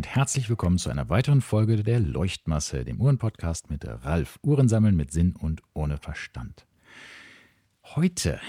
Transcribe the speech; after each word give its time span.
Und 0.00 0.06
herzlich 0.06 0.48
willkommen 0.48 0.78
zu 0.78 0.88
einer 0.88 1.10
weiteren 1.10 1.42
Folge 1.42 1.82
der 1.82 2.00
Leuchtmasse, 2.00 2.86
dem 2.86 3.02
Uhrenpodcast 3.02 3.68
mit 3.68 3.84
Ralf. 3.86 4.38
Uhrensammeln 4.42 4.96
mit 4.96 5.12
Sinn 5.12 5.36
und 5.36 5.60
ohne 5.74 5.98
Verstand. 5.98 6.66
Heute 7.84 8.40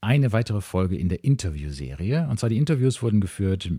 eine 0.00 0.32
weitere 0.32 0.60
Folge 0.60 0.96
in 0.96 1.08
der 1.08 1.22
Interviewserie. 1.22 2.26
Und 2.28 2.40
zwar 2.40 2.50
die 2.50 2.56
Interviews 2.56 3.04
wurden 3.04 3.20
geführt, 3.20 3.70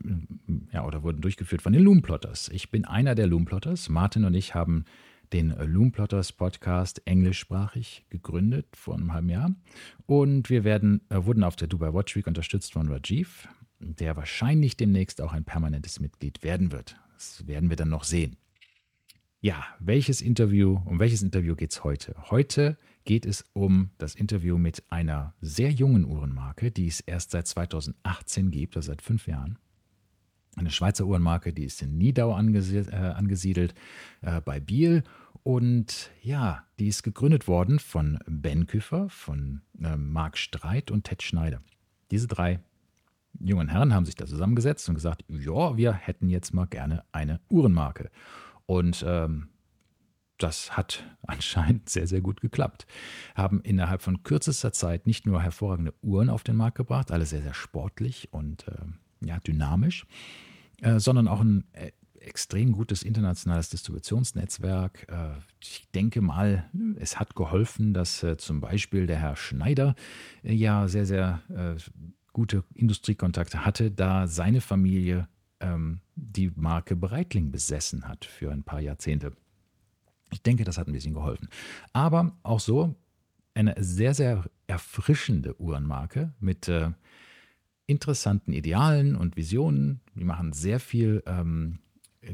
ja, 0.71 0.85
oder 0.85 1.03
wurden 1.03 1.19
durchgeführt 1.19 1.61
von 1.61 1.73
den 1.73 1.83
Loomplotters. 1.83 2.47
Ich 2.47 2.71
bin 2.71 2.85
einer 2.85 3.13
der 3.13 3.27
Loomplotters. 3.27 3.89
Martin 3.89 4.23
und 4.23 4.33
ich 4.33 4.55
haben 4.55 4.85
den 5.33 5.49
Loomplotters 5.49 6.31
Podcast 6.31 7.01
englischsprachig 7.05 8.05
gegründet 8.09 8.67
vor 8.73 8.95
einem 8.95 9.11
halben 9.11 9.27
Jahr. 9.27 9.53
Und 10.05 10.49
wir 10.49 10.63
werden, 10.63 11.01
äh, 11.09 11.25
wurden 11.25 11.43
auf 11.43 11.57
der 11.57 11.67
Dubai 11.67 11.93
Watch 11.93 12.15
Week 12.15 12.25
unterstützt 12.25 12.71
von 12.71 12.87
Rajiv, 12.87 13.49
der 13.83 14.15
wahrscheinlich 14.15 14.77
demnächst 14.77 15.21
auch 15.21 15.33
ein 15.33 15.43
permanentes 15.43 15.99
Mitglied 15.99 16.43
werden 16.43 16.71
wird. 16.71 16.97
Das 17.13 17.45
werden 17.47 17.69
wir 17.69 17.77
dann 17.77 17.89
noch 17.89 18.03
sehen. 18.03 18.37
Ja, 19.41 19.65
welches 19.79 20.21
Interview, 20.21 20.79
um 20.85 20.99
welches 20.99 21.21
Interview 21.21 21.55
geht 21.55 21.71
es 21.71 21.83
heute? 21.83 22.15
Heute 22.29 22.77
geht 23.03 23.25
es 23.25 23.43
um 23.51 23.89
das 23.97 24.15
Interview 24.15 24.57
mit 24.57 24.83
einer 24.89 25.33
sehr 25.41 25.69
jungen 25.69 26.05
Uhrenmarke, 26.05 26.71
die 26.71 26.87
es 26.87 27.01
erst 27.01 27.31
seit 27.31 27.47
2018 27.47 28.51
gibt, 28.51 28.77
also 28.77 28.87
seit 28.87 29.01
fünf 29.01 29.27
Jahren. 29.27 29.59
Eine 30.55 30.69
Schweizer 30.69 31.05
Uhrenmarke, 31.05 31.51
die 31.51 31.65
ist 31.65 31.81
in 31.81 31.97
Nidau 31.97 32.33
angesiedelt, 32.33 32.93
äh, 32.93 32.95
angesiedelt 32.95 33.73
äh, 34.21 34.39
bei 34.39 34.59
Biel. 34.59 35.03
Und 35.41 36.11
ja, 36.21 36.63
die 36.79 36.87
ist 36.87 37.03
gegründet 37.03 37.47
worden 37.47 37.79
von 37.79 38.19
Ben 38.27 38.65
Küffer, 38.67 39.09
von 39.09 39.61
äh, 39.81 39.97
Marc 39.97 40.37
Streit 40.37 40.89
und 40.89 41.03
Ted 41.03 41.21
Schneider. 41.21 41.61
Diese 42.11 42.27
drei 42.27 42.59
jungen 43.39 43.69
Herren 43.69 43.93
haben 43.93 44.05
sich 44.05 44.15
da 44.15 44.25
zusammengesetzt 44.25 44.87
und 44.89 44.95
gesagt, 44.95 45.23
ja, 45.27 45.77
wir 45.77 45.93
hätten 45.93 46.29
jetzt 46.29 46.53
mal 46.53 46.65
gerne 46.65 47.03
eine 47.11 47.39
Uhrenmarke. 47.49 48.09
Und 48.65 49.03
ähm, 49.07 49.49
das 50.37 50.75
hat 50.75 51.03
anscheinend 51.27 51.89
sehr, 51.89 52.07
sehr 52.07 52.21
gut 52.21 52.41
geklappt. 52.41 52.85
Haben 53.35 53.61
innerhalb 53.61 54.01
von 54.01 54.23
kürzester 54.23 54.73
Zeit 54.73 55.07
nicht 55.07 55.25
nur 55.25 55.41
hervorragende 55.41 55.93
Uhren 56.01 56.29
auf 56.29 56.43
den 56.43 56.55
Markt 56.55 56.77
gebracht, 56.77 57.11
alle 57.11 57.25
sehr, 57.25 57.41
sehr 57.41 57.53
sportlich 57.53 58.29
und 58.31 58.67
äh, 58.67 59.27
ja, 59.27 59.39
dynamisch, 59.39 60.05
äh, 60.81 60.99
sondern 60.99 61.27
auch 61.27 61.41
ein 61.41 61.65
äh, 61.73 61.91
extrem 62.19 62.71
gutes 62.71 63.03
internationales 63.03 63.69
Distributionsnetzwerk. 63.69 65.07
Äh, 65.09 65.39
ich 65.61 65.89
denke 65.93 66.21
mal, 66.21 66.69
es 66.97 67.19
hat 67.19 67.35
geholfen, 67.35 67.93
dass 67.93 68.23
äh, 68.23 68.37
zum 68.37 68.61
Beispiel 68.61 69.07
der 69.07 69.17
Herr 69.17 69.35
Schneider 69.35 69.95
äh, 70.43 70.53
ja 70.53 70.87
sehr, 70.87 71.05
sehr 71.05 71.41
gute 72.33 72.63
Industriekontakte 72.73 73.65
hatte, 73.65 73.91
da 73.91 74.27
seine 74.27 74.59
Familie 74.59 75.27
ähm, 75.59 76.01
die 76.15 76.51
Marke 76.55 76.95
Breitling 76.95 77.51
besessen 77.51 78.07
hat 78.07 78.25
für 78.25 78.51
ein 78.51 78.63
paar 78.63 78.81
Jahrzehnte. 78.81 79.31
Ich 80.31 80.41
denke, 80.41 80.63
das 80.63 80.77
hat 80.77 80.87
ein 80.87 80.93
bisschen 80.93 81.13
geholfen. 81.13 81.47
Aber 81.93 82.35
auch 82.43 82.59
so 82.59 82.95
eine 83.53 83.75
sehr, 83.77 84.13
sehr 84.13 84.43
erfrischende 84.67 85.59
Uhrenmarke 85.61 86.33
mit 86.39 86.67
äh, 86.67 86.89
interessanten 87.85 88.51
Idealen 88.51 89.15
und 89.15 89.37
Visionen. 89.37 90.01
Die 90.15 90.23
machen 90.23 90.53
sehr 90.53 90.79
viel 90.79 91.21
ähm, 91.27 91.79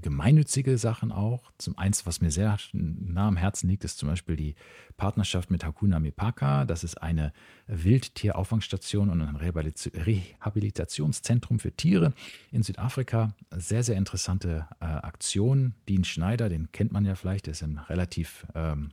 gemeinnützige 0.01 0.77
Sachen 0.77 1.11
auch. 1.11 1.51
Zum 1.57 1.77
eins, 1.77 2.05
was 2.05 2.21
mir 2.21 2.31
sehr 2.31 2.57
nah 2.73 3.27
am 3.27 3.35
Herzen 3.37 3.69
liegt, 3.69 3.83
ist 3.83 3.97
zum 3.97 4.09
Beispiel 4.09 4.35
die 4.35 4.55
Partnerschaft 4.97 5.50
mit 5.51 5.63
Hakuna 5.63 6.00
Mipaka. 6.00 6.66
Das 6.66 6.83
ist 6.83 7.01
eine 7.01 7.33
Wildtierauffangstation 7.67 9.09
und 9.09 9.22
ein 9.22 9.35
Rehabilitationszentrum 9.35 11.59
für 11.59 11.72
Tiere 11.72 12.13
in 12.51 12.63
Südafrika. 12.63 13.35
Sehr, 13.51 13.83
sehr 13.83 13.97
interessante 13.97 14.67
äh, 14.79 14.85
Aktion. 14.85 15.75
Dean 15.88 16.03
Schneider, 16.03 16.49
den 16.49 16.72
kennt 16.72 16.91
man 16.91 17.05
ja 17.05 17.13
vielleicht, 17.16 17.45
der 17.47 17.51
ist 17.51 17.63
relativ 17.89 18.45
ähm, 18.55 18.91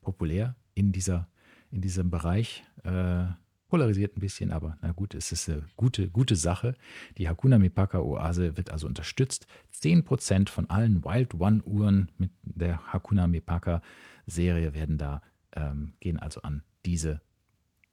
populär 0.00 0.56
in, 0.74 0.92
dieser, 0.92 1.28
in 1.70 1.80
diesem 1.80 2.10
Bereich. 2.10 2.64
Äh, 2.84 3.24
Polarisiert 3.72 4.18
ein 4.18 4.20
bisschen, 4.20 4.52
aber 4.52 4.76
na 4.82 4.92
gut, 4.92 5.14
es 5.14 5.32
ist 5.32 5.48
eine 5.48 5.64
gute, 5.76 6.10
gute 6.10 6.36
Sache. 6.36 6.74
Die 7.16 7.26
Hakuna 7.26 7.58
Mipaka 7.58 8.00
Oase 8.00 8.58
wird 8.58 8.68
also 8.68 8.86
unterstützt. 8.86 9.46
10% 9.80 10.50
von 10.50 10.68
allen 10.68 11.02
Wild 11.06 11.32
One 11.32 11.62
Uhren 11.62 12.12
mit 12.18 12.32
der 12.42 12.92
Hakuna 12.92 13.26
Mipaka 13.28 13.80
Serie 14.26 14.74
werden 14.74 14.98
da, 14.98 15.22
ähm, 15.56 15.94
gehen 16.00 16.18
also 16.18 16.42
an 16.42 16.62
diese 16.84 17.22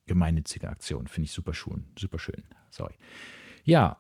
gemeinnützige 0.06 0.68
Aktion. 0.68 1.08
Finde 1.08 1.28
ich 1.28 1.32
super 1.32 1.54
schön, 1.54 1.86
super 1.98 2.20
schön. 2.20 2.44
Sorry. 2.72 2.96
Ja, 3.64 4.00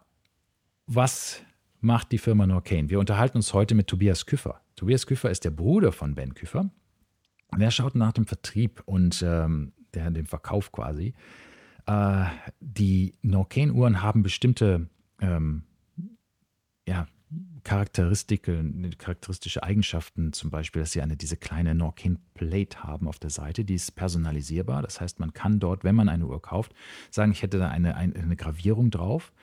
was 0.86 1.42
macht 1.80 2.12
die 2.12 2.18
Firma 2.18 2.46
Norcane? 2.46 2.90
Wir 2.90 3.00
unterhalten 3.00 3.38
uns 3.38 3.54
heute 3.54 3.74
mit 3.74 3.88
Tobias 3.88 4.26
Küffer. 4.26 4.60
Tobias 4.76 5.08
Küffer 5.08 5.32
ist 5.32 5.46
der 5.46 5.52
Bruder 5.52 5.94
von 5.94 6.14
Ben 6.14 6.34
Küffer. 6.34 6.70
Und 7.52 7.62
er 7.62 7.72
schaut 7.72 7.96
nach 7.96 8.12
dem 8.12 8.26
Vertrieb 8.26 8.84
und 8.86 9.24
ähm, 9.26 9.72
der, 9.94 10.12
dem 10.12 10.26
Verkauf 10.26 10.74
quasi 10.74 11.14
äh, 11.90 12.26
die 12.60 13.14
Norcane-Uhren 13.24 14.02
haben 14.04 14.22
bestimmte 14.22 14.88
ähm, 15.22 15.64
ja, 16.88 17.08
Charakteristiken, 17.64 18.96
charakteristische 18.98 19.64
Eigenschaften, 19.64 20.32
zum 20.34 20.52
Beispiel, 20.52 20.82
dass 20.82 20.92
sie 20.92 21.02
eine 21.02 21.18
diese 21.18 21.36
kleine 21.36 21.74
Norcane 21.74 22.18
Plate 22.36 22.84
haben 22.84 23.08
auf 23.08 23.18
der 23.18 23.32
Seite, 23.32 23.66
die 23.66 23.76
ist 23.76 23.96
personalisierbar. 23.96 24.82
Das 24.84 25.02
heißt, 25.02 25.20
man 25.20 25.34
kann 25.34 25.60
dort, 25.60 25.84
wenn 25.84 25.96
man 25.96 26.10
eine 26.10 26.28
Uhr 26.28 26.42
kauft, 26.42 26.74
sagen, 27.10 27.32
ich 27.32 27.42
hätte 27.42 27.58
da 27.58 27.70
eine, 27.70 27.96
eine, 27.96 28.16
eine 28.16 28.36
Gravierung 28.36 28.92
drauf. 28.92 29.34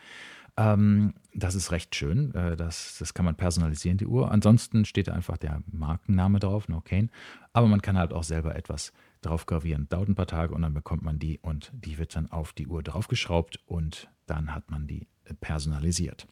Ähm, 0.56 1.14
das 1.34 1.54
ist 1.54 1.72
recht 1.72 1.94
schön. 1.96 2.32
Äh, 2.34 2.56
das, 2.56 2.96
das 2.98 3.12
kann 3.12 3.24
man 3.24 3.34
personalisieren, 3.34 3.98
die 3.98 4.06
Uhr. 4.06 4.30
Ansonsten 4.30 4.84
steht 4.84 5.08
da 5.08 5.12
einfach 5.12 5.36
der 5.36 5.62
Markenname 5.70 6.38
drauf, 6.38 6.68
Norcane. 6.68 7.08
Aber 7.52 7.66
man 7.66 7.82
kann 7.82 7.98
halt 7.98 8.12
auch 8.12 8.24
selber 8.24 8.54
etwas 8.54 8.92
drauf 9.22 9.46
gravieren. 9.46 9.88
Dauert 9.88 10.08
ein 10.08 10.14
paar 10.14 10.26
Tage 10.26 10.54
und 10.54 10.62
dann 10.62 10.74
bekommt 10.74 11.02
man 11.02 11.18
die 11.18 11.38
und 11.38 11.72
die 11.74 11.98
wird 11.98 12.14
dann 12.16 12.30
auf 12.30 12.52
die 12.52 12.66
Uhr 12.66 12.82
draufgeschraubt 12.82 13.60
und 13.66 14.08
dann 14.26 14.54
hat 14.54 14.70
man 14.70 14.86
die 14.86 15.08
äh, 15.24 15.34
personalisiert. 15.34 16.26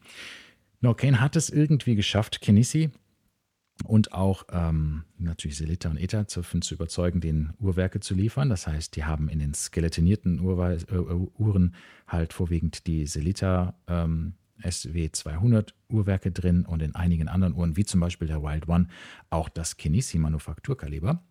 Norcane 0.80 1.20
hat 1.20 1.36
es 1.36 1.50
irgendwie 1.50 1.94
geschafft, 1.94 2.40
Kinesi 2.40 2.90
und 3.84 4.12
auch 4.12 4.44
ähm, 4.52 5.04
natürlich 5.18 5.56
Selita 5.56 5.90
und 5.90 5.96
Eta 5.96 6.26
zu, 6.28 6.42
zu 6.42 6.74
überzeugen, 6.74 7.20
den 7.20 7.52
Uhrwerke 7.58 8.00
zu 8.00 8.14
liefern. 8.14 8.48
Das 8.48 8.66
heißt, 8.66 8.94
die 8.94 9.04
haben 9.04 9.28
in 9.28 9.38
den 9.38 9.54
skeletonierten 9.54 10.40
Uhrweis, 10.40 10.84
äh, 10.84 10.96
Uhren 10.96 11.74
halt 12.06 12.32
vorwiegend 12.32 12.86
die 12.86 13.06
Selita 13.06 13.74
ähm, 13.88 14.34
SW200 14.62 15.72
Uhrwerke 15.90 16.30
drin 16.30 16.64
und 16.64 16.82
in 16.82 16.94
einigen 16.94 17.28
anderen 17.28 17.54
Uhren, 17.54 17.76
wie 17.76 17.84
zum 17.84 18.00
Beispiel 18.00 18.28
der 18.28 18.42
Wild 18.42 18.68
One, 18.68 18.88
auch 19.30 19.48
das 19.48 19.76
Kinesi 19.76 20.18
Manufakturkaliber. 20.18 21.22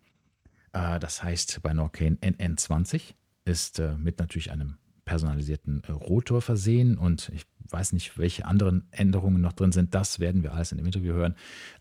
Äh, 0.74 1.00
das 1.00 1.24
heißt, 1.24 1.62
bei 1.64 1.74
Norcane 1.74 2.18
NN20 2.18 3.14
ist 3.46 3.80
äh, 3.80 3.96
mit 3.98 4.20
natürlich 4.20 4.52
einem 4.52 4.78
personalisierten 5.06 5.84
äh, 5.88 5.92
Rotor 5.92 6.42
versehen 6.42 6.98
und 6.98 7.30
ich 7.34 7.46
weiß 7.70 7.94
nicht, 7.94 8.18
welche 8.18 8.46
anderen 8.46 8.88
Änderungen 8.92 9.42
noch 9.42 9.54
drin 9.54 9.72
sind. 9.72 9.96
Das 9.96 10.20
werden 10.20 10.44
wir 10.44 10.54
alles 10.54 10.72
in 10.72 10.78
dem 10.78 10.86
Interview 10.86 11.14
hören. 11.14 11.36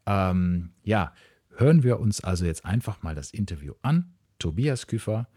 Ähm, 0.06 0.70
ja, 0.84 1.12
hören 1.56 1.82
wir 1.82 2.00
uns 2.00 2.22
also 2.22 2.44
jetzt 2.44 2.64
einfach 2.64 3.02
mal 3.02 3.14
das 3.14 3.30
Interview 3.30 3.74
an. 3.82 4.14
Tobias 4.38 4.86
Küfer 4.86 5.28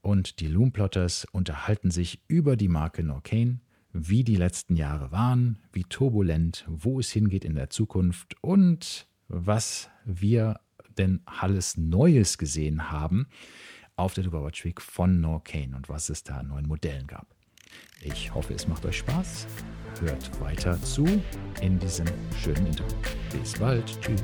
und 0.00 0.40
die 0.40 0.48
Loomplotters 0.48 1.26
unterhalten 1.32 1.90
sich 1.90 2.22
über 2.28 2.56
die 2.56 2.68
Marke 2.68 3.02
Norcane, 3.02 3.60
wie 3.92 4.24
die 4.24 4.36
letzten 4.36 4.76
Jahre 4.76 5.12
waren, 5.12 5.58
wie 5.72 5.84
turbulent, 5.84 6.64
wo 6.68 7.00
es 7.00 7.10
hingeht 7.10 7.44
in 7.44 7.54
der 7.54 7.70
Zukunft 7.70 8.36
und 8.42 9.06
was 9.28 9.88
wir 10.04 10.60
denn 10.98 11.20
alles 11.24 11.76
Neues 11.76 12.38
gesehen 12.38 12.90
haben 12.90 13.26
auf 13.96 14.14
der 14.14 14.24
Dubai 14.24 14.42
Watch 14.42 14.64
Week 14.64 14.80
von 14.80 15.20
Norcane 15.20 15.76
und 15.76 15.88
was 15.88 16.08
es 16.08 16.24
da 16.24 16.38
an 16.38 16.48
neuen 16.48 16.66
Modellen 16.66 17.06
gab. 17.06 17.26
Ich 18.02 18.34
hoffe, 18.34 18.54
es 18.54 18.68
macht 18.68 18.84
euch 18.84 18.98
Spaß. 18.98 19.46
Hört 20.00 20.40
weiter 20.40 20.80
zu 20.82 21.06
in 21.60 21.78
diesem 21.78 22.06
schönen 22.36 22.66
Interview. 22.66 22.96
Bis 23.30 23.54
bald. 23.58 23.86
Tschüss. 24.00 24.22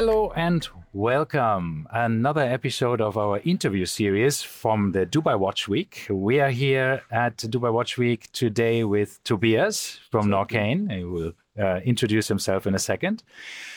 Hello 0.00 0.32
and 0.34 0.66
Welcome. 0.94 1.86
Another 1.90 2.40
episode 2.40 3.02
of 3.02 3.18
our 3.18 3.38
interview 3.44 3.84
series 3.84 4.40
from 4.40 4.92
the 4.92 5.04
Dubai 5.04 5.38
Watch 5.38 5.68
Week. 5.68 6.06
We 6.08 6.40
are 6.40 6.48
here 6.48 7.02
at 7.10 7.36
Dubai 7.36 7.70
Watch 7.70 7.98
Week 7.98 8.32
today 8.32 8.82
with 8.82 9.22
Tobias 9.24 10.00
from 10.10 10.28
Norqain. 10.28 10.90
He 10.90 11.04
will 11.04 11.34
uh, 11.58 11.80
introduce 11.84 12.28
himself 12.28 12.66
in 12.66 12.74
a 12.74 12.78
second. 12.78 13.22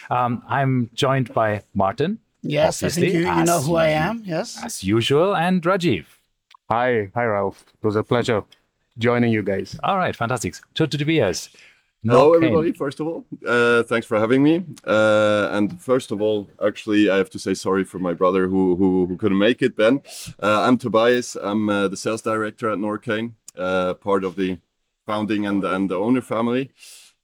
Um, 0.10 0.42
I'm 0.48 0.90
joined 0.94 1.34
by 1.34 1.64
Martin. 1.74 2.20
Yes, 2.42 2.84
I 2.84 2.88
think 2.88 3.14
you, 3.14 3.20
you 3.20 3.44
know 3.44 3.60
who 3.60 3.76
I 3.76 3.90
am. 3.90 4.24
Yes. 4.24 4.64
As 4.64 4.82
usual, 4.82 5.36
and 5.36 5.62
Rajiv. 5.62 6.06
Hi. 6.70 7.12
Hi, 7.16 7.26
Ralph. 7.26 7.66
It 7.68 7.86
was 7.86 7.98
a 7.98 8.04
pleasure 8.04 8.46
joining 8.98 9.34
you 9.34 9.44
guys. 9.44 9.78
All 9.84 9.98
right, 9.98 10.16
fantastic. 10.16 10.56
So, 10.74 10.86
Tobias, 10.86 11.50
Hello, 12.06 12.34
everybody. 12.34 12.74
First 12.74 13.00
of 13.00 13.08
all, 13.08 13.26
uh, 13.48 13.84
thanks 13.84 14.06
for 14.06 14.20
having 14.20 14.44
me. 14.44 14.66
Uh, 14.86 15.48
and 15.54 15.82
first 15.82 16.12
of 16.12 16.22
all, 16.22 16.50
actually, 16.64 17.10
I 17.10 17.16
have 17.16 17.30
to 17.30 17.40
say 17.40 17.54
sorry 17.54 17.86
for 17.86 17.98
my 17.98 18.14
brother 18.14 18.48
who 18.48 18.76
who, 18.76 19.06
who 19.06 19.16
couldn't 19.16 19.38
make 19.38 19.62
it. 19.62 19.78
Ben, 19.78 20.02
uh, 20.42 20.64
I'm 20.64 20.78
Tobias. 20.78 21.38
I'm 21.42 21.70
uh, 21.70 21.88
the 21.88 21.96
sales 21.96 22.22
director 22.22 22.70
at 22.70 22.78
Norqain, 22.78 23.36
uh, 23.58 23.94
part 23.94 24.26
of 24.26 24.36
the 24.36 24.58
founding 25.06 25.46
and 25.46 25.64
and 25.64 25.90
the 25.90 25.96
owner 25.96 26.20
family, 26.22 26.72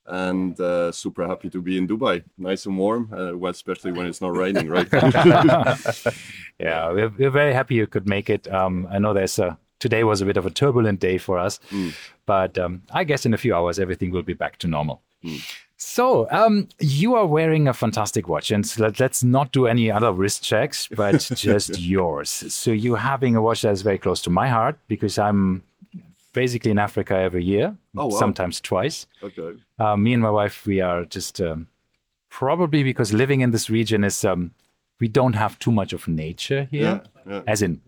and 0.05 0.57
uh, 0.61 0.93
super 0.93 1.27
happy 1.27 1.49
to 1.49 1.61
be 1.61 1.77
in 1.77 1.85
Dubai. 1.85 2.23
Nice 2.37 2.65
and 2.65 2.77
warm, 2.77 3.09
well, 3.11 3.51
especially 3.51 3.91
when 3.91 4.05
it's 4.05 4.21
not 4.21 4.33
raining, 4.33 4.69
right? 4.69 4.87
yeah, 6.57 6.89
we're, 6.91 7.09
we're 7.17 7.29
very 7.41 7.53
happy 7.53 7.75
you 7.75 7.87
could 7.87 8.07
make 8.07 8.29
it. 8.29 8.47
Um, 8.47 8.87
I 8.89 8.99
know 8.99 9.13
there's 9.13 9.39
a 9.39 9.57
today 9.79 10.03
was 10.03 10.21
a 10.21 10.25
bit 10.25 10.37
of 10.37 10.45
a 10.45 10.49
turbulent 10.49 10.99
day 10.99 11.17
for 11.17 11.37
us, 11.37 11.59
mm. 11.71 11.93
but 12.25 12.57
um, 12.57 12.83
I 12.91 13.03
guess 13.03 13.25
in 13.25 13.33
a 13.33 13.37
few 13.37 13.55
hours 13.55 13.79
everything 13.79 14.11
will 14.11 14.23
be 14.23 14.33
back 14.33 14.57
to 14.59 14.67
normal. 14.67 15.01
Mm. 15.23 15.41
So, 15.81 16.29
um, 16.29 16.67
you 16.79 17.15
are 17.15 17.25
wearing 17.25 17.69
a 17.69 17.73
fantastic 17.73 18.27
watch, 18.27 18.51
and 18.51 18.79
let, 18.79 18.99
us 18.99 19.23
not 19.23 19.53
do 19.53 19.65
any 19.65 19.89
other 19.89 20.11
wrist 20.11 20.43
checks, 20.43 20.89
but 20.89 21.19
just 21.35 21.79
yours. 21.79 22.29
So, 22.29 22.71
you're 22.71 22.97
having 22.97 23.37
a 23.37 23.41
watch 23.41 23.61
that 23.61 23.71
is 23.71 23.81
very 23.81 23.97
close 23.97 24.21
to 24.23 24.29
my 24.29 24.49
heart 24.49 24.77
because 24.89 25.17
I'm 25.17 25.63
basically 26.33 26.71
in 26.71 26.79
Africa 26.79 27.15
every 27.15 27.45
year, 27.45 27.77
oh, 27.95 28.07
wow. 28.07 28.19
sometimes 28.19 28.59
twice. 28.59 29.07
Okay. 29.23 29.57
Uh, 29.79 29.95
me 29.95 30.11
and 30.11 30.21
my 30.21 30.29
wife, 30.29 30.65
we 30.65 30.81
are 30.81 31.05
just 31.05 31.39
um, 31.39 31.67
probably 32.29 32.83
because 32.83 33.13
living 33.13 33.39
in 33.39 33.51
this 33.51 33.69
region 33.69 34.03
is 34.03 34.25
um, 34.25 34.51
we 34.99 35.07
don't 35.07 35.33
have 35.33 35.57
too 35.59 35.71
much 35.71 35.93
of 35.93 36.09
nature 36.09 36.67
here, 36.69 37.01
yeah, 37.25 37.33
yeah. 37.33 37.41
as 37.47 37.61
in 37.61 37.79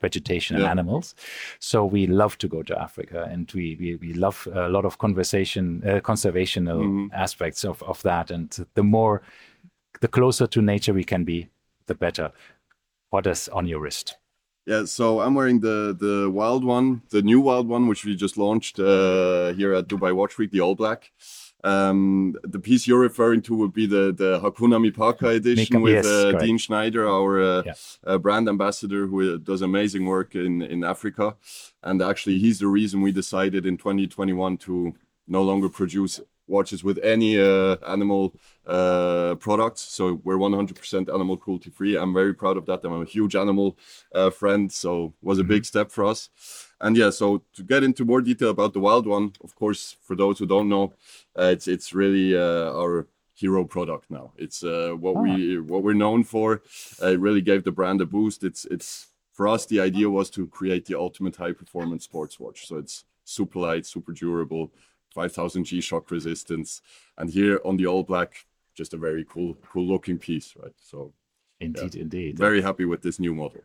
vegetation 0.00 0.56
and 0.56 0.64
animals. 0.66 1.14
So 1.58 1.84
we 1.84 2.06
love 2.06 2.36
to 2.38 2.48
go 2.48 2.62
to 2.62 2.78
Africa, 2.80 3.26
and 3.30 3.50
we 3.54 3.76
we, 3.80 3.96
we 3.96 4.12
love 4.12 4.48
a 4.52 4.68
lot 4.68 4.84
of 4.84 4.98
conversation, 4.98 5.82
uh, 5.84 6.00
conservational 6.00 6.80
mm-hmm. 6.82 7.06
aspects 7.12 7.64
of 7.64 7.82
of 7.82 8.02
that. 8.02 8.30
And 8.30 8.66
the 8.74 8.82
more, 8.82 9.22
the 10.00 10.08
closer 10.08 10.46
to 10.46 10.62
nature 10.62 10.92
we 10.92 11.04
can 11.04 11.24
be, 11.24 11.48
the 11.86 11.94
better. 11.94 12.32
What 13.10 13.26
is 13.26 13.48
on 13.48 13.66
your 13.66 13.80
wrist? 13.80 14.16
Yeah, 14.66 14.86
so 14.86 15.20
I'm 15.20 15.34
wearing 15.34 15.60
the 15.60 15.94
the 15.98 16.30
wild 16.30 16.64
one, 16.64 17.02
the 17.10 17.22
new 17.22 17.40
wild 17.40 17.68
one, 17.68 17.86
which 17.86 18.04
we 18.04 18.16
just 18.16 18.36
launched 18.36 18.78
uh, 18.78 19.52
here 19.52 19.74
at 19.74 19.88
Dubai 19.88 20.12
Watch 20.14 20.38
Week, 20.38 20.50
the 20.50 20.60
all 20.60 20.74
black. 20.74 21.12
Um, 21.64 22.36
the 22.42 22.58
piece 22.58 22.86
you're 22.86 23.00
referring 23.00 23.40
to 23.42 23.56
would 23.56 23.72
be 23.72 23.86
the 23.86 24.12
the 24.12 24.38
Hakuna 24.38 24.78
Mipaka 24.78 25.34
edition 25.34 25.80
with 25.80 26.04
yes, 26.04 26.06
uh, 26.06 26.32
Dean 26.32 26.58
Schneider, 26.58 27.08
our 27.08 27.40
uh, 27.40 27.62
yeah. 27.64 27.72
uh, 28.06 28.18
brand 28.18 28.48
ambassador, 28.48 29.06
who 29.06 29.38
does 29.38 29.62
amazing 29.62 30.04
work 30.04 30.34
in 30.34 30.60
in 30.60 30.84
Africa. 30.84 31.36
And 31.82 32.02
actually, 32.02 32.38
he's 32.38 32.58
the 32.58 32.68
reason 32.68 33.00
we 33.00 33.12
decided 33.12 33.64
in 33.64 33.78
2021 33.78 34.58
to 34.58 34.94
no 35.26 35.42
longer 35.42 35.70
produce 35.70 36.20
watches 36.46 36.84
with 36.84 36.98
any 37.02 37.40
uh, 37.40 37.76
animal 37.88 38.34
uh, 38.66 39.34
products. 39.36 39.80
So 39.80 40.20
we're 40.24 40.36
100% 40.36 41.08
animal 41.12 41.36
cruelty 41.36 41.70
free. 41.70 41.96
I'm 41.96 42.12
very 42.12 42.34
proud 42.34 42.56
of 42.56 42.66
that. 42.66 42.84
I'm 42.84 43.02
a 43.02 43.06
huge 43.06 43.34
animal 43.34 43.78
uh, 44.14 44.30
friend, 44.30 44.70
so 44.70 45.14
it 45.22 45.26
was 45.26 45.38
a 45.38 45.44
big 45.44 45.62
mm-hmm. 45.62 45.66
step 45.66 45.90
for 45.90 46.04
us. 46.04 46.28
And 46.80 46.96
yeah, 46.96 47.10
so 47.10 47.42
to 47.54 47.62
get 47.62 47.82
into 47.82 48.04
more 48.04 48.20
detail 48.20 48.50
about 48.50 48.72
the 48.72 48.80
wild 48.80 49.06
one, 49.06 49.32
of 49.42 49.54
course, 49.54 49.96
for 50.02 50.16
those 50.16 50.38
who 50.38 50.46
don't 50.46 50.68
know, 50.68 50.92
uh, 51.38 51.44
it's 51.44 51.68
it's 51.68 51.94
really 51.94 52.36
uh, 52.36 52.72
our 52.72 53.06
hero 53.34 53.64
product 53.64 54.10
now. 54.10 54.32
It's 54.36 54.62
uh, 54.62 54.92
what 54.98 55.16
oh. 55.16 55.22
we 55.22 55.60
what 55.60 55.82
we're 55.82 55.94
known 55.94 56.24
for. 56.24 56.62
it 57.02 57.20
really 57.20 57.42
gave 57.42 57.64
the 57.64 57.72
brand 57.72 58.00
a 58.00 58.06
boost. 58.06 58.44
It's 58.44 58.64
it's 58.66 59.08
for 59.32 59.48
us 59.48 59.66
the 59.66 59.80
idea 59.80 60.08
was 60.08 60.30
to 60.30 60.46
create 60.46 60.86
the 60.86 60.98
ultimate 60.98 61.36
high 61.36 61.52
performance 61.52 62.04
sports 62.04 62.38
watch. 62.38 62.66
So 62.68 62.76
it's 62.76 63.04
super 63.24 63.58
light, 63.58 63.86
super 63.86 64.12
durable 64.12 64.70
5000 65.14 65.64
G 65.64 65.80
shock 65.80 66.10
resistance. 66.10 66.82
And 67.16 67.30
here 67.30 67.60
on 67.64 67.76
the 67.76 67.86
all 67.86 68.02
black, 68.02 68.46
just 68.74 68.92
a 68.94 68.96
very 68.96 69.24
cool, 69.24 69.56
cool 69.72 69.86
looking 69.86 70.18
piece, 70.18 70.54
right? 70.60 70.74
So 70.76 71.12
indeed, 71.60 71.94
yeah, 71.94 72.02
indeed. 72.02 72.36
Very 72.36 72.60
happy 72.60 72.84
with 72.84 73.02
this 73.02 73.20
new 73.20 73.34
model. 73.34 73.62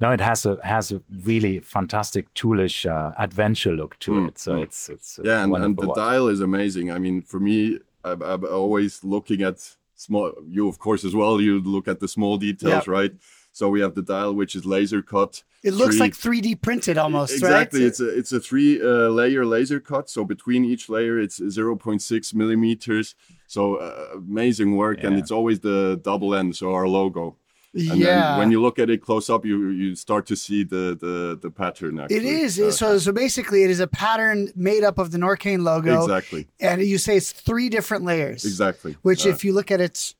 No, 0.00 0.12
it 0.12 0.20
has 0.20 0.46
a 0.46 0.58
has 0.62 0.92
a 0.92 1.02
really 1.24 1.58
fantastic 1.58 2.32
toolish 2.34 2.86
uh, 2.86 3.12
adventure 3.18 3.72
look 3.72 3.98
to 4.00 4.12
mm, 4.12 4.28
it. 4.28 4.38
So 4.38 4.52
mm. 4.52 4.62
it's 4.62 4.88
it's 4.88 5.18
yeah, 5.24 5.42
and, 5.42 5.54
and 5.56 5.76
the 5.76 5.92
dial 5.92 6.28
is 6.28 6.40
amazing. 6.40 6.92
I 6.92 6.98
mean, 6.98 7.22
for 7.22 7.40
me, 7.40 7.80
I'm, 8.04 8.22
I'm, 8.22 8.44
always 8.44 9.02
looking 9.02 9.42
at 9.42 9.76
small. 9.96 10.32
You 10.46 10.68
of 10.68 10.78
course 10.78 11.04
as 11.04 11.16
well. 11.16 11.40
You 11.40 11.60
look 11.60 11.88
at 11.88 11.98
the 11.98 12.06
small 12.06 12.36
details, 12.36 12.86
yeah. 12.86 12.92
right? 12.92 13.12
So 13.50 13.68
we 13.68 13.80
have 13.80 13.96
the 13.96 14.02
dial, 14.02 14.34
which 14.34 14.54
is 14.54 14.64
laser 14.64 15.02
cut. 15.02 15.42
It 15.64 15.72
looks 15.72 15.96
three, 15.96 16.00
like 16.00 16.12
3D 16.12 16.62
printed 16.62 16.96
almost. 16.96 17.32
Exactly. 17.32 17.80
Right? 17.80 17.88
It's 17.88 17.98
a 17.98 18.18
it's 18.18 18.30
a 18.30 18.38
three 18.38 18.80
uh, 18.80 19.08
layer 19.08 19.44
laser 19.44 19.80
cut. 19.80 20.08
So 20.08 20.24
between 20.24 20.64
each 20.64 20.88
layer, 20.88 21.18
it's 21.18 21.40
0.6 21.40 22.34
millimeters. 22.34 23.16
So 23.48 23.76
uh, 23.76 24.10
amazing 24.14 24.76
work, 24.76 24.98
yeah. 24.98 25.08
and 25.08 25.18
it's 25.18 25.32
always 25.32 25.58
the 25.58 26.00
double 26.04 26.36
end, 26.36 26.54
so 26.54 26.72
our 26.72 26.86
logo. 26.86 27.36
And 27.74 28.00
yeah. 28.00 28.38
when 28.38 28.50
you 28.50 28.62
look 28.62 28.78
at 28.78 28.88
it 28.88 29.02
close 29.02 29.28
up, 29.28 29.44
you 29.44 29.68
you 29.68 29.94
start 29.94 30.26
to 30.26 30.36
see 30.36 30.64
the 30.64 30.96
the 30.98 31.38
the 31.40 31.50
pattern. 31.50 32.00
Actually. 32.00 32.16
It 32.16 32.24
is 32.24 32.58
uh, 32.58 32.70
so 32.70 32.98
so 32.98 33.12
basically, 33.12 33.62
it 33.62 33.70
is 33.70 33.78
a 33.78 33.86
pattern 33.86 34.50
made 34.56 34.82
up 34.84 34.98
of 34.98 35.10
the 35.10 35.18
Norqain 35.18 35.62
logo. 35.62 36.02
Exactly. 36.02 36.48
And 36.60 36.80
you 36.82 36.96
say 36.96 37.18
it's 37.18 37.30
three 37.30 37.68
different 37.68 38.04
layers. 38.04 38.44
Exactly. 38.46 38.96
Which, 39.02 39.26
uh, 39.26 39.30
if 39.30 39.44
you 39.44 39.52
look 39.52 39.70
at 39.70 39.82
it, 39.82 40.14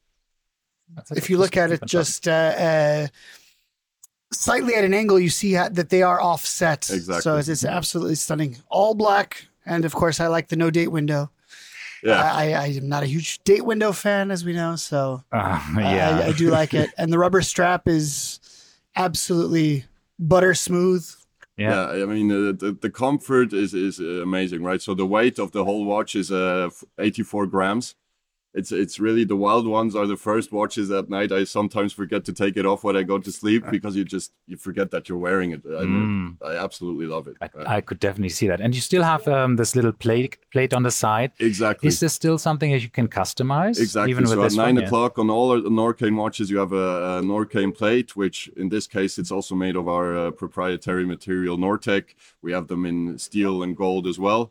if 1.10 1.30
you 1.30 1.38
look 1.38 1.56
at 1.56 1.72
it 1.72 1.80
just 1.86 2.28
uh, 2.28 2.30
uh, 2.30 3.06
slightly 4.30 4.74
at 4.74 4.84
an 4.84 4.92
angle, 4.92 5.18
you 5.18 5.30
see 5.30 5.54
that 5.54 5.88
they 5.88 6.02
are 6.02 6.20
offset. 6.20 6.90
Exactly. 6.90 7.22
So 7.22 7.36
it's, 7.38 7.48
it's 7.48 7.64
absolutely 7.64 8.16
stunning. 8.16 8.58
All 8.68 8.94
black, 8.94 9.48
and 9.64 9.86
of 9.86 9.94
course, 9.94 10.20
I 10.20 10.26
like 10.26 10.48
the 10.48 10.56
no 10.56 10.70
date 10.70 10.88
window. 10.88 11.30
Yeah, 12.02 12.32
I, 12.32 12.52
I 12.52 12.66
am 12.68 12.88
not 12.88 13.02
a 13.02 13.06
huge 13.06 13.42
date 13.44 13.64
window 13.64 13.92
fan, 13.92 14.30
as 14.30 14.44
we 14.44 14.52
know. 14.52 14.76
So 14.76 15.24
uh, 15.32 15.60
yeah, 15.76 16.20
I, 16.22 16.28
I, 16.28 16.32
do 16.32 16.50
like 16.50 16.74
it, 16.74 16.90
and 16.98 17.12
the 17.12 17.18
rubber 17.18 17.42
strap 17.42 17.88
is 17.88 18.40
absolutely 18.96 19.84
butter 20.18 20.54
smooth. 20.54 21.08
Yeah, 21.56 21.94
yeah 21.94 22.02
I 22.04 22.06
mean 22.06 22.30
uh, 22.30 22.52
the 22.52 22.76
the 22.80 22.90
comfort 22.90 23.52
is 23.52 23.74
is 23.74 23.98
amazing, 23.98 24.62
right? 24.62 24.80
So 24.80 24.94
the 24.94 25.06
weight 25.06 25.38
of 25.38 25.52
the 25.52 25.64
whole 25.64 25.84
watch 25.84 26.14
is 26.14 26.30
uh 26.30 26.70
84 26.98 27.46
grams 27.46 27.94
it's 28.58 28.72
it's 28.72 28.98
really 28.98 29.24
the 29.24 29.36
wild 29.36 29.66
ones 29.66 29.94
are 29.94 30.06
the 30.06 30.16
first 30.16 30.52
watches 30.52 30.90
at 30.90 31.08
night. 31.08 31.30
I 31.30 31.44
sometimes 31.44 31.92
forget 31.92 32.24
to 32.24 32.32
take 32.32 32.56
it 32.56 32.66
off 32.66 32.82
when 32.84 32.96
I 32.96 33.04
go 33.04 33.18
to 33.18 33.32
sleep 33.32 33.64
because 33.70 33.94
you 33.96 34.04
just 34.04 34.32
you 34.46 34.56
forget 34.56 34.90
that 34.90 35.08
you're 35.08 35.22
wearing 35.28 35.52
it. 35.52 35.62
I, 35.64 35.84
mm. 35.84 36.36
I 36.44 36.56
absolutely 36.56 37.06
love 37.06 37.28
it. 37.28 37.36
I, 37.40 37.76
I, 37.76 37.80
could 37.80 38.00
definitely 38.00 38.34
see 38.40 38.48
that. 38.48 38.60
And 38.60 38.74
you 38.74 38.80
still 38.80 39.04
have 39.04 39.26
um, 39.28 39.56
this 39.56 39.76
little 39.76 39.92
plate 39.92 40.38
plate 40.52 40.74
on 40.74 40.82
the 40.82 40.90
side. 40.90 41.30
Exactly. 41.38 41.86
Is 41.88 42.00
this 42.00 42.12
still 42.12 42.38
something 42.38 42.72
that 42.72 42.82
you 42.82 42.90
can 42.90 43.08
customize? 43.08 43.78
Exactly. 43.78 44.10
Even 44.10 44.26
so 44.26 44.42
at 44.42 44.52
nine 44.52 44.74
one? 44.74 44.84
o'clock 44.84 45.14
yeah. 45.16 45.22
on 45.22 45.30
all 45.30 45.52
our 45.52 45.58
Norqain 45.58 46.16
watches, 46.16 46.50
you 46.50 46.58
have 46.58 46.72
a, 46.72 47.18
a 47.18 47.22
Norqain 47.22 47.74
plate, 47.74 48.16
which 48.16 48.48
in 48.56 48.68
this 48.68 48.86
case 48.86 49.18
it's 49.18 49.30
also 49.30 49.54
made 49.54 49.76
of 49.76 49.88
our 49.88 50.16
uh, 50.18 50.30
proprietary 50.32 51.06
material 51.06 51.56
NORTEQ. 51.56 52.04
We 52.42 52.52
have 52.52 52.66
them 52.66 52.84
in 52.84 53.18
steel 53.18 53.62
and 53.62 53.76
gold 53.76 54.06
as 54.06 54.18
well 54.18 54.50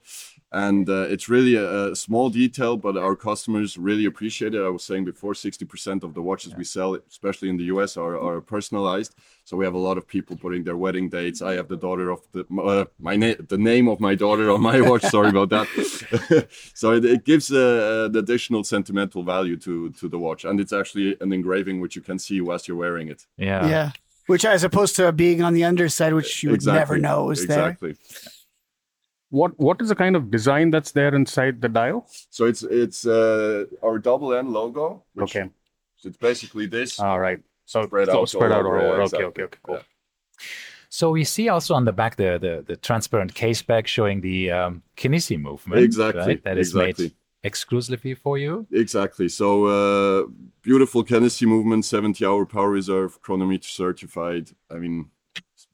and 0.52 0.90
uh, 0.90 1.02
it's 1.10 1.28
really 1.28 1.56
a, 1.56 1.92
a, 1.92 1.96
small 1.96 2.30
detail 2.30 2.78
but 2.78 2.96
our 2.96 3.16
customers 3.16 3.78
really 3.78 4.06
appreciate 4.06 4.56
it. 4.56 4.62
I 4.62 4.70
was 4.70 4.84
saying 4.84 5.04
before 5.04 5.34
60% 5.34 6.04
of 6.04 6.14
the 6.14 6.22
watches 6.22 6.52
yeah. 6.52 6.58
we 6.58 6.64
sell 6.64 6.98
especially 7.10 7.50
in 7.50 7.58
the 7.58 7.66
us 7.66 7.98
are, 7.98 8.18
are 8.18 8.40
personalized. 8.40 9.14
So 9.44 9.58
we 9.58 9.66
have 9.66 9.74
a 9.74 9.80
lot 9.80 9.98
of 9.98 10.08
people 10.08 10.38
putting 10.38 10.64
their 10.64 10.78
wedding 10.78 11.10
dates. 11.10 11.42
I 11.42 11.54
have 11.54 11.68
the 11.68 11.78
daughter 11.78 12.10
of 12.10 12.22
the 12.32 12.46
uh, 12.62 12.86
my 13.00 13.16
name 13.16 13.46
the 13.48 13.58
name 13.58 13.88
of 13.88 14.00
my 14.00 14.16
daughter 14.16 14.50
on 14.52 14.62
my 14.62 14.82
watch. 14.82 15.04
Sorry 15.04 15.30
about 15.30 15.50
that. 15.50 15.68
So 16.74 16.94
it, 16.94 17.06
it 17.06 17.24
gives 17.24 17.52
uh, 17.52 18.10
an 18.10 18.18
additional 18.18 18.64
sentimental 18.64 19.24
value 19.24 19.58
to 19.58 19.92
to 19.92 20.10
the 20.10 20.20
watch. 20.20 20.46
And 20.46 20.60
it's 20.60 20.74
actually 20.74 21.18
an 21.22 21.32
engraving 21.34 21.82
which 21.82 21.96
you 21.96 22.02
can 22.02 22.20
see 22.20 22.42
whilst 22.42 22.68
you're 22.68 22.78
wearing 22.78 23.08
it. 23.08 23.26
Yeah. 23.38 23.68
Yeah. 23.68 23.92
Which 24.28 24.44
as 24.44 24.64
opposed 24.64 24.96
to 24.98 25.12
being 25.12 25.42
on 25.42 25.54
the 25.54 25.64
underside 25.64 26.14
which 26.14 26.44
you 26.44 26.50
would 26.50 26.58
exactly. 26.58 26.80
never 26.80 26.98
know 26.98 27.32
is 27.32 27.44
exactly. 27.44 27.94
there. 27.94 27.98
Exactly 28.02 28.37
what 29.30 29.58
what 29.60 29.82
is 29.82 29.90
the 29.90 29.96
kind 29.96 30.16
of 30.16 30.32
design 30.32 30.72
that's 30.72 30.92
there 30.92 31.14
inside 31.14 31.62
the 31.62 31.70
dial? 31.70 32.08
So 32.30 32.46
it's 32.46 32.64
it's 32.64 33.06
uh, 33.06 33.66
our 33.84 34.00
double 34.00 34.34
N 34.34 34.52
logo. 34.52 35.04
Which, 35.14 35.36
okay. 35.36 35.50
So 35.98 36.10
it's 36.10 36.18
basically 36.18 36.68
this. 36.68 37.00
All 37.00 37.20
right. 37.20 37.40
So 37.66 37.86
spread 37.86 38.10
out. 38.10 38.30
Spread 38.30 38.52
out. 38.52 38.66
Over, 38.66 38.80
okay, 38.80 39.04
exactly. 39.04 39.26
okay. 39.26 39.44
Okay. 39.44 39.58
Cool. 39.64 39.76
Yeah. 39.76 39.82
So 40.90 41.12
we 41.12 41.26
see 41.26 41.50
also 41.50 41.74
on 41.74 41.86
the 41.86 41.92
back 41.92 42.16
the 42.16 42.38
the, 42.40 42.64
the 42.66 42.78
transparent 42.78 43.34
case 43.34 43.62
back 43.62 43.88
showing 43.88 44.22
the 44.22 44.52
um, 44.52 44.84
Kenissi 44.96 45.40
movement. 45.40 45.82
Exactly. 45.82 46.22
Right? 46.22 46.44
That 46.44 46.58
is 46.58 46.70
exactly. 46.70 47.06
made 47.06 47.14
exclusively 47.44 48.14
for 48.14 48.38
you. 48.38 48.68
Exactly. 48.72 49.28
So 49.30 49.66
uh, 49.66 50.28
beautiful 50.62 51.04
Kenissi 51.04 51.48
movement, 51.48 51.86
70 51.86 52.26
hour 52.26 52.46
power 52.46 52.70
reserve, 52.70 53.22
chronometer 53.22 53.68
certified. 53.68 54.50
I 54.72 54.76
mean, 54.76 55.10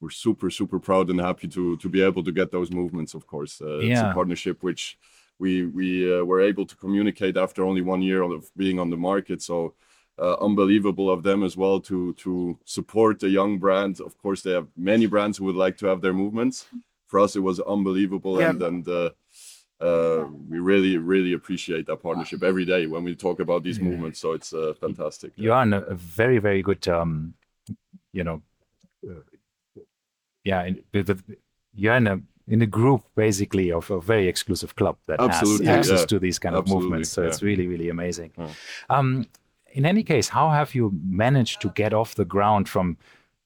we're 0.04 0.10
super 0.10 0.50
super 0.50 0.78
proud 0.78 1.08
and 1.08 1.20
happy 1.20 1.48
to 1.48 1.76
to 1.78 1.88
be 1.88 2.02
able 2.02 2.22
to 2.22 2.32
get 2.32 2.50
those 2.50 2.70
movements. 2.70 3.14
Of 3.14 3.26
course, 3.26 3.60
uh, 3.62 3.78
yeah. 3.78 3.92
it's 3.92 4.00
a 4.10 4.14
partnership 4.14 4.62
which 4.62 4.98
we 5.38 5.64
we 5.78 5.88
uh, 6.14 6.22
were 6.24 6.42
able 6.50 6.66
to 6.66 6.76
communicate 6.76 7.36
after 7.36 7.64
only 7.64 7.80
one 7.80 8.02
year 8.02 8.22
of 8.22 8.50
being 8.56 8.78
on 8.78 8.90
the 8.90 8.96
market. 9.10 9.42
So. 9.42 9.74
Uh, 10.16 10.36
unbelievable 10.48 11.10
of 11.10 11.24
them 11.24 11.42
as 11.42 11.56
well 11.56 11.80
to 11.80 12.12
to 12.12 12.56
support 12.64 13.20
a 13.24 13.28
young 13.28 13.58
brand. 13.58 14.00
Of 14.00 14.16
course, 14.22 14.42
they 14.42 14.52
have 14.52 14.68
many 14.76 15.06
brands 15.06 15.38
who 15.38 15.44
would 15.46 15.56
like 15.66 15.76
to 15.78 15.86
have 15.86 16.00
their 16.00 16.12
movements. 16.12 16.66
For 17.08 17.18
us, 17.18 17.34
it 17.34 17.40
was 17.40 17.58
unbelievable, 17.58 18.38
yeah. 18.38 18.50
and 18.50 18.62
and 18.62 18.88
uh, 18.88 19.10
uh, 19.80 20.24
we 20.50 20.60
really 20.60 20.98
really 20.98 21.32
appreciate 21.32 21.86
that 21.86 22.00
partnership 22.00 22.44
every 22.44 22.64
day 22.64 22.86
when 22.86 23.02
we 23.02 23.16
talk 23.16 23.40
about 23.40 23.64
these 23.64 23.78
yeah. 23.78 23.88
movements. 23.88 24.20
So 24.20 24.34
it's 24.34 24.52
uh, 24.52 24.74
fantastic. 24.80 25.32
You 25.34 25.52
are 25.52 25.64
in 25.64 25.72
a, 25.72 25.94
very 25.94 26.38
very 26.38 26.62
good, 26.62 26.86
um, 26.86 27.34
you 28.12 28.22
know, 28.22 28.40
uh, 30.52 30.70
yeah, 30.94 31.04
you're 31.74 31.94
in 31.94 32.06
a 32.06 32.20
in 32.46 32.60
a 32.62 32.66
group 32.66 33.02
basically 33.14 33.72
of 33.72 33.90
a 33.90 34.00
very 34.00 34.28
exclusive 34.28 34.76
club 34.76 34.96
that 35.06 35.20
Absolutely, 35.20 35.66
has 35.66 35.78
access 35.78 36.00
yeah. 36.00 36.06
to 36.06 36.18
these 36.18 36.38
kind 36.38 36.54
Absolutely, 36.54 36.76
of 36.76 36.82
movements. 36.82 37.10
So 37.10 37.22
yeah. 37.22 37.28
it's 37.28 37.42
really, 37.42 37.66
really 37.66 37.88
amazing. 37.88 38.32
Yeah. 38.36 38.48
Um, 38.90 39.26
in 39.72 39.86
any 39.86 40.02
case, 40.02 40.28
how 40.28 40.50
have 40.50 40.74
you 40.74 40.92
managed 41.04 41.60
to 41.62 41.70
get 41.70 41.92
off 41.94 42.14
the 42.14 42.24
ground 42.24 42.68
from 42.68 42.96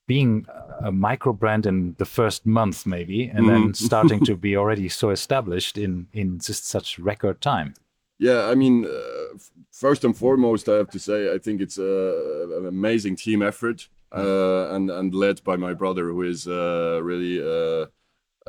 being 0.07 0.47
a 0.81 0.90
micro 0.90 1.33
brand 1.33 1.67
in 1.67 1.95
the 1.99 2.05
first 2.05 2.45
month, 2.45 2.87
maybe, 2.87 3.28
and 3.28 3.47
mm. 3.47 3.49
then 3.49 3.62
mm-hmm. 3.62 3.87
starting 3.87 4.25
to 4.25 4.37
be 4.47 4.57
already 4.57 4.88
so 4.88 5.11
established 5.11 5.78
in 5.78 6.07
in 6.12 6.38
just 6.38 6.67
such 6.67 6.99
record 6.99 7.40
time? 7.40 7.75
Yeah, 8.19 8.47
I 8.47 8.55
mean, 8.57 8.85
uh, 8.85 9.38
first 9.71 10.05
and 10.05 10.17
foremost, 10.17 10.69
I 10.69 10.75
have 10.75 10.90
to 10.90 10.99
say, 10.99 11.33
I 11.33 11.38
think 11.38 11.61
it's 11.61 11.78
an 11.78 12.67
amazing 12.67 13.14
team 13.17 13.43
effort, 13.43 13.88
uh, 14.12 14.71
and 14.75 14.91
and 14.91 15.15
led 15.15 15.43
by 15.45 15.57
my 15.57 15.75
brother, 15.75 16.09
who 16.09 16.23
is 16.23 16.47
uh, 16.47 17.00
really 17.03 17.41
uh, 17.41 17.87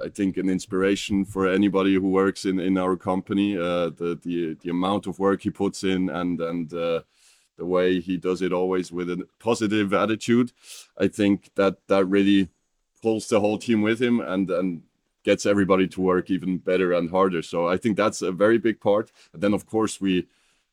I 0.03 0.09
think 0.09 0.37
an 0.37 0.49
inspiration 0.49 1.25
for 1.25 1.47
anybody 1.47 1.95
who 1.95 2.09
works 2.09 2.45
in 2.45 2.59
in 2.59 2.77
our 2.77 2.95
company. 2.95 3.57
Uh, 3.57 3.89
the 3.89 4.19
the 4.21 4.55
the 4.61 4.69
amount 4.69 5.07
of 5.07 5.19
work 5.19 5.41
he 5.41 5.49
puts 5.49 5.83
in 5.83 6.09
and 6.09 6.39
and 6.41 6.73
uh, 6.73 7.01
the 7.57 7.65
way 7.65 7.99
he 7.99 8.17
does 8.17 8.41
it 8.41 8.53
always 8.53 8.91
with 8.91 9.09
a 9.09 9.27
positive 9.39 9.93
attitude. 9.93 10.51
I 10.97 11.07
think 11.07 11.51
that 11.55 11.87
that 11.87 12.05
really 12.05 12.49
pulls 13.01 13.27
the 13.27 13.39
whole 13.39 13.57
team 13.57 13.81
with 13.81 14.01
him 14.01 14.19
and 14.19 14.49
and 14.49 14.83
gets 15.23 15.45
everybody 15.45 15.87
to 15.89 16.01
work 16.01 16.29
even 16.29 16.57
better 16.57 16.93
and 16.93 17.09
harder. 17.09 17.41
So 17.41 17.67
I 17.67 17.77
think 17.77 17.97
that's 17.97 18.21
a 18.21 18.31
very 18.31 18.57
big 18.57 18.79
part. 18.79 19.11
And 19.33 19.41
then 19.41 19.53
of 19.53 19.65
course 19.65 19.99
we. 20.01 20.27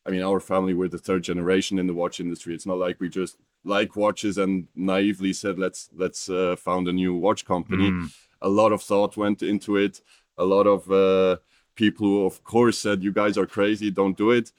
I 0.05 0.09
mean, 0.09 0.23
our 0.23 0.39
family, 0.39 0.73
we're 0.73 0.87
the 0.87 0.97
third 0.97 1.23
generation 1.23 1.77
in 1.77 1.85
the 1.85 1.93
watch 1.93 2.21
industry. 2.21 2.55
It's 2.55 2.65
not 2.65 2.77
like 2.77 2.97
we 3.01 3.09
just 3.09 3.35
like 3.67 3.95
watches 3.95 4.37
and 4.37 4.67
naively 4.75 5.33
said, 5.33 5.59
let's 5.59 5.89
let's 5.95 6.29
uh, 6.29 6.55
found 6.55 6.87
a 6.87 6.93
new 6.93 7.13
watch 7.15 7.45
company. 7.45 7.91
Mm 7.91 8.11
a 8.41 8.49
lot 8.49 8.71
of 8.71 8.81
thought 8.81 9.17
went 9.17 9.41
into 9.41 9.77
it. 9.77 10.01
A 10.37 10.45
lot 10.45 10.67
of 10.67 10.91
uh, 10.91 11.37
people 11.75 12.07
who, 12.07 12.25
of 12.25 12.43
course, 12.43 12.77
said, 12.77 13.03
"You 13.03 13.11
guys 13.11 13.37
are 13.37 13.45
crazy, 13.45 13.89
don't 13.89 14.17
do 14.17 14.31
it," 14.31 14.51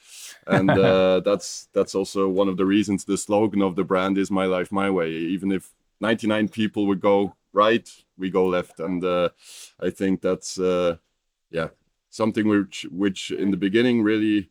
and 0.46 0.70
uh, 0.70 1.20
that's 1.24 1.68
that's 1.72 1.94
also 1.94 2.28
one 2.28 2.48
of 2.48 2.56
the 2.56 2.66
reasons 2.66 3.04
the 3.04 3.16
slogan 3.16 3.62
of 3.62 3.76
the 3.76 3.84
brand 3.84 4.18
is 4.18 4.30
"My 4.30 4.46
Life, 4.46 4.72
My 4.72 4.90
Way." 4.90 5.10
Even 5.10 5.52
if 5.52 5.74
99 6.00 6.48
people 6.48 6.86
would 6.86 7.00
go 7.00 7.34
right, 7.52 7.88
we 8.16 8.30
go 8.30 8.46
left, 8.46 8.80
and 8.80 9.04
uh, 9.04 9.30
I 9.80 9.90
think 9.90 10.20
that's 10.20 10.58
uh, 10.58 10.96
yeah 11.50 11.68
something 12.10 12.48
which 12.48 12.86
which 12.90 13.30
in 13.30 13.50
the 13.50 13.56
beginning 13.56 14.02
really 14.02 14.50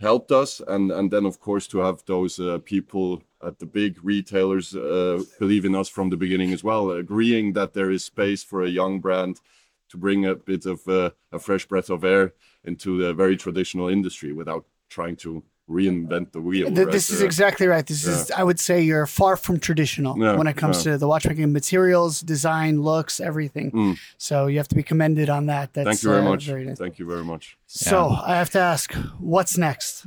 helped 0.00 0.32
us 0.32 0.60
and 0.66 0.90
and 0.90 1.10
then 1.10 1.26
of 1.26 1.38
course 1.38 1.66
to 1.68 1.78
have 1.78 2.02
those 2.06 2.40
uh, 2.40 2.58
people 2.64 3.22
at 3.42 3.58
the 3.58 3.66
big 3.66 3.98
retailers 4.02 4.74
uh, 4.74 5.22
believe 5.38 5.64
in 5.64 5.74
us 5.74 5.88
from 5.88 6.10
the 6.10 6.16
beginning 6.16 6.52
as 6.52 6.62
well 6.62 6.90
agreeing 6.90 7.52
that 7.52 7.72
there 7.74 7.90
is 7.90 8.04
space 8.04 8.42
for 8.42 8.62
a 8.62 8.68
young 8.68 9.00
brand 9.00 9.40
to 9.88 9.96
bring 9.96 10.24
a 10.24 10.34
bit 10.34 10.64
of 10.66 10.86
uh, 10.88 11.10
a 11.32 11.38
fresh 11.38 11.66
breath 11.66 11.90
of 11.90 12.04
air 12.04 12.32
into 12.64 12.98
the 13.02 13.12
very 13.12 13.36
traditional 13.36 13.88
industry 13.88 14.32
without 14.32 14.64
trying 14.88 15.16
to 15.16 15.42
reinvent 15.68 16.32
the 16.32 16.40
wheel. 16.40 16.68
Right? 16.68 16.90
This 16.90 17.10
is 17.10 17.22
exactly 17.22 17.66
right. 17.66 17.86
This 17.86 18.06
yeah. 18.06 18.12
is, 18.12 18.30
I 18.30 18.42
would 18.42 18.58
say, 18.58 18.82
you're 18.82 19.06
far 19.06 19.36
from 19.36 19.58
traditional 19.60 20.18
yeah, 20.18 20.36
when 20.36 20.46
it 20.46 20.56
comes 20.56 20.84
yeah. 20.84 20.92
to 20.92 20.98
the 20.98 21.08
watchmaking 21.08 21.52
materials, 21.52 22.20
design, 22.20 22.82
looks, 22.82 23.20
everything. 23.20 23.70
Mm. 23.70 23.98
So 24.18 24.46
you 24.46 24.58
have 24.58 24.68
to 24.68 24.74
be 24.74 24.82
commended 24.82 25.30
on 25.30 25.46
that. 25.46 25.72
That's, 25.72 25.86
Thank 25.86 26.02
you 26.02 26.08
very 26.10 26.22
uh, 26.22 26.30
much. 26.30 26.46
Very 26.46 26.64
nice. 26.64 26.78
Thank 26.78 26.98
you 26.98 27.06
very 27.06 27.24
much. 27.24 27.56
So 27.66 28.08
I 28.10 28.36
have 28.36 28.50
to 28.50 28.58
ask, 28.58 28.92
what's 29.18 29.56
next? 29.56 30.06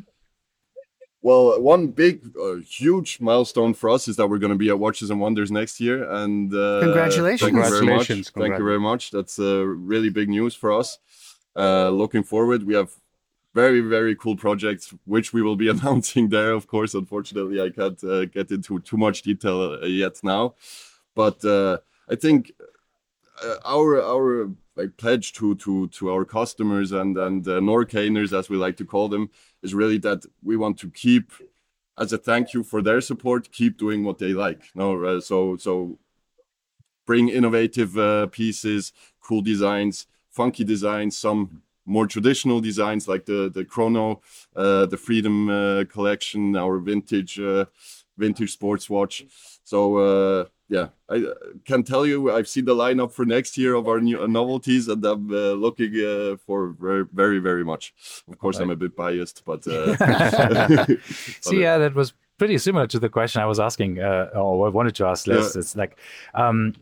Well, 1.25 1.59
one 1.59 1.87
big, 1.87 2.37
uh, 2.39 2.57
huge 2.57 3.19
milestone 3.19 3.73
for 3.73 3.89
us 3.89 4.07
is 4.07 4.15
that 4.17 4.27
we're 4.27 4.37
going 4.37 4.51
to 4.51 4.63
be 4.65 4.69
at 4.69 4.77
Watches 4.77 5.09
and 5.09 5.19
Wonders 5.19 5.49
next 5.49 5.81
year. 5.81 6.07
And 6.07 6.53
uh, 6.53 6.81
congratulations! 6.83 7.41
Thank 7.41 7.55
you 7.55 7.71
very 7.71 7.95
much. 7.97 8.07
Thank 8.07 8.59
you 8.59 8.63
very 8.63 8.79
much. 8.79 9.09
That's 9.09 9.39
uh, 9.39 9.65
really 9.65 10.11
big 10.11 10.29
news 10.29 10.53
for 10.53 10.71
us. 10.71 10.99
Uh, 11.55 11.89
looking 11.89 12.21
forward, 12.21 12.61
we 12.61 12.75
have 12.75 12.91
very 13.55 13.79
very 13.79 14.15
cool 14.15 14.35
projects 14.35 14.93
which 15.05 15.33
we 15.33 15.41
will 15.41 15.55
be 15.55 15.69
announcing 15.75 16.29
there 16.29 16.51
of 16.51 16.67
course 16.67 16.93
unfortunately 16.93 17.61
i 17.61 17.69
can't 17.69 18.03
uh, 18.03 18.25
get 18.25 18.51
into 18.51 18.79
too 18.79 18.97
much 18.97 19.21
detail 19.21 19.79
uh, 19.81 19.85
yet 19.85 20.15
now 20.23 20.53
but 21.15 21.37
uh, 21.45 21.77
i 22.09 22.15
think 22.15 22.51
uh, 23.43 23.55
our 23.65 24.01
our 24.01 24.51
like 24.75 24.97
pledge 24.97 25.33
to 25.33 25.55
to 25.55 25.87
to 25.89 26.11
our 26.11 26.25
customers 26.25 26.91
and 26.91 27.17
and 27.17 27.47
uh, 27.47 27.59
norqainers 27.59 28.37
as 28.37 28.49
we 28.49 28.57
like 28.57 28.77
to 28.77 28.85
call 28.85 29.07
them 29.07 29.29
is 29.63 29.73
really 29.73 29.97
that 29.97 30.25
we 30.43 30.57
want 30.57 30.77
to 30.79 30.89
keep 30.89 31.31
as 31.97 32.11
a 32.13 32.17
thank 32.17 32.53
you 32.53 32.63
for 32.63 32.81
their 32.81 33.01
support 33.01 33.51
keep 33.51 33.77
doing 33.77 34.03
what 34.03 34.17
they 34.17 34.33
like 34.33 34.63
no 34.75 35.03
uh, 35.03 35.21
so 35.21 35.55
so 35.57 35.97
bring 37.05 37.29
innovative 37.29 37.97
uh, 37.97 38.27
pieces 38.27 38.93
cool 39.21 39.41
designs 39.41 40.07
funky 40.29 40.63
designs 40.63 41.17
some 41.17 41.61
more 41.85 42.07
traditional 42.07 42.59
designs 42.59 43.07
like 43.07 43.25
the 43.25 43.49
the 43.53 43.63
Chrono, 43.63 44.21
uh, 44.55 44.85
the 44.87 44.97
Freedom 44.97 45.49
uh, 45.49 45.83
collection, 45.85 46.55
our 46.55 46.79
vintage 46.79 47.39
uh, 47.39 47.65
vintage 48.17 48.51
sports 48.51 48.89
watch. 48.89 49.23
So 49.63 50.47
yeah, 50.69 50.87
I 51.09 51.17
uh, 51.17 51.33
can 51.65 51.83
tell 51.83 52.05
you 52.05 52.31
I've 52.31 52.47
seen 52.47 52.65
the 52.65 52.75
lineup 52.75 53.11
for 53.11 53.25
next 53.25 53.57
year 53.57 53.75
of 53.75 53.87
our 53.87 53.99
new 53.99 54.21
uh, 54.21 54.27
novelties, 54.27 54.87
and 54.87 55.05
I'm 55.05 55.27
looking 55.27 56.37
for 56.45 56.75
very 56.79 57.05
very 57.13 57.39
very 57.39 57.63
much. 57.63 57.93
Of 58.29 58.39
course, 58.39 58.57
right. 58.57 58.63
I'm 58.63 58.71
a 58.71 58.75
bit 58.75 58.95
biased, 58.95 59.43
but 59.45 59.63
see, 61.41 61.61
yeah, 61.61 61.77
that 61.77 61.93
was 61.93 62.13
pretty 62.37 62.57
similar 62.57 62.87
to 62.87 62.99
the 62.99 63.09
question 63.09 63.41
I 63.41 63.45
was 63.45 63.59
asking, 63.59 63.99
or 63.99 64.67
I 64.67 64.69
wanted 64.69 64.95
to 64.95 65.05
ask. 65.05 65.27
Les. 65.27 65.55
Yeah. 65.55 65.59
It's 65.59 65.75
like. 65.75 65.97
Um, 66.33 66.73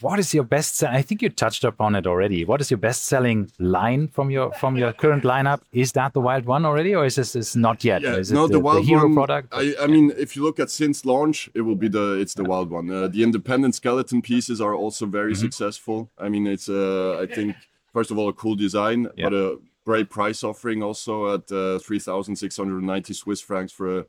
what 0.00 0.18
is 0.18 0.32
your 0.34 0.44
best 0.44 0.82
i 0.84 1.02
think 1.02 1.22
you 1.22 1.28
touched 1.28 1.64
upon 1.64 1.94
it 1.94 2.06
already. 2.06 2.44
What 2.44 2.60
is 2.60 2.70
your 2.70 2.78
best 2.78 3.04
selling 3.04 3.50
line 3.58 4.08
from 4.08 4.30
your 4.30 4.52
from 4.52 4.76
your 4.76 4.92
current 4.92 5.24
lineup? 5.24 5.60
Is 5.72 5.92
that 5.92 6.12
the 6.12 6.20
wild 6.20 6.44
one 6.46 6.64
already 6.64 6.94
or 6.94 7.04
is 7.06 7.16
this 7.16 7.34
is 7.34 7.56
not 7.56 7.84
yet? 7.84 8.02
Yeah, 8.02 8.22
no, 8.30 8.46
the, 8.46 8.54
the, 8.54 8.60
wild 8.60 8.84
the 8.84 8.88
hero 8.88 9.04
one, 9.04 9.14
product? 9.14 9.48
I, 9.52 9.74
I, 9.80 9.86
mean 9.86 10.12
if 10.16 10.36
you 10.36 10.42
look 10.42 10.58
at 10.60 10.70
since 10.70 11.04
launch 11.04 11.50
it 11.54 11.62
will 11.62 11.76
be 11.76 11.88
the 11.88 12.20
it's 12.20 12.34
the 12.34 12.44
wild 12.44 12.70
one. 12.70 12.90
Uh, 12.90 13.08
the 13.08 13.22
independent 13.22 13.74
skeleton 13.74 14.22
pieces 14.22 14.60
are 14.60 14.74
also 14.74 15.06
very 15.06 15.32
mm 15.32 15.36
-hmm. 15.36 15.40
successful. 15.46 15.98
I 16.18 16.28
mean 16.28 16.46
it's 16.46 16.68
uh, 16.68 17.22
i 17.24 17.26
think 17.34 17.56
first 17.92 18.10
of 18.10 18.18
all 18.18 18.28
a 18.28 18.36
cool 18.42 18.56
design 18.56 18.98
yeah. 19.16 19.24
but 19.24 19.32
a 19.44 19.58
great 19.84 20.08
price 20.08 20.46
offering 20.46 20.82
also 20.82 21.34
at 21.34 21.50
uh, 21.50 21.78
3690 21.78 23.14
swiss 23.14 23.40
francs 23.42 23.72
for 23.72 23.98
a 23.98 24.04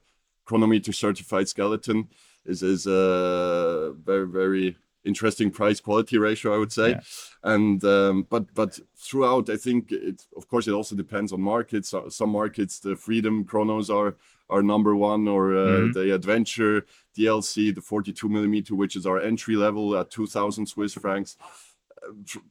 chronometer 0.45 0.93
certified 0.93 1.47
skeleton 1.47 2.09
is 2.45 2.61
is 2.61 2.85
uh, 2.85 3.91
very 4.05 4.27
very 4.27 4.77
interesting 5.05 5.51
price 5.51 5.79
quality 5.79 6.17
ratio, 6.17 6.55
I 6.55 6.57
would 6.57 6.71
say. 6.71 6.89
Yeah. 6.91 6.99
And 7.43 7.83
um, 7.83 8.27
but 8.29 8.53
but 8.53 8.79
throughout, 8.95 9.49
I 9.49 9.57
think 9.57 9.91
it 9.91 10.25
of 10.35 10.47
course 10.47 10.67
it 10.67 10.73
also 10.73 10.95
depends 10.95 11.33
on 11.33 11.41
markets. 11.41 11.93
Some 12.09 12.29
markets, 12.29 12.79
the 12.79 12.95
Freedom 12.95 13.43
Chronos 13.43 13.89
are 13.89 14.15
are 14.49 14.63
number 14.63 14.95
one, 14.95 15.27
or 15.27 15.55
uh, 15.55 15.65
mm-hmm. 15.65 15.91
the 15.93 16.13
Adventure 16.13 16.85
DLC, 17.17 17.73
the 17.73 17.81
42 17.81 18.29
millimeter, 18.29 18.75
which 18.75 18.95
is 18.95 19.05
our 19.05 19.19
entry 19.19 19.55
level 19.55 19.95
at 19.97 20.11
2,000 20.11 20.65
Swiss 20.65 20.93
francs. 20.93 21.37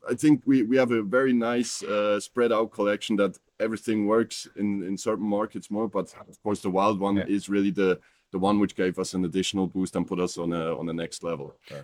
I 0.09 0.14
think 0.14 0.42
we, 0.47 0.62
we 0.62 0.78
have 0.78 0.90
a 0.92 1.02
very 1.02 1.35
nice 1.35 1.82
uh, 1.82 2.18
spread 2.18 2.52
out 2.52 2.73
collection 2.73 3.16
that 3.16 3.38
everything 3.61 4.06
works 4.06 4.49
in, 4.56 4.82
in 4.82 4.97
certain 4.97 5.26
markets 5.26 5.71
more, 5.71 5.88
but 5.88 6.14
of 6.28 6.42
course 6.42 6.61
the 6.61 6.71
wild 6.71 6.99
one 6.99 7.16
yeah. 7.16 7.26
is 7.26 7.49
really 7.49 7.71
the 7.71 8.00
the 8.32 8.38
one 8.38 8.59
which 8.59 8.75
gave 8.75 8.99
us 8.99 9.12
an 9.12 9.26
additional 9.26 9.66
boost 9.66 9.94
and 9.94 10.06
put 10.06 10.18
us 10.18 10.38
on 10.38 10.52
a 10.54 10.76
on 10.76 10.87
the 10.87 10.94
next 10.94 11.23
level. 11.23 11.54
Yeah. 11.71 11.82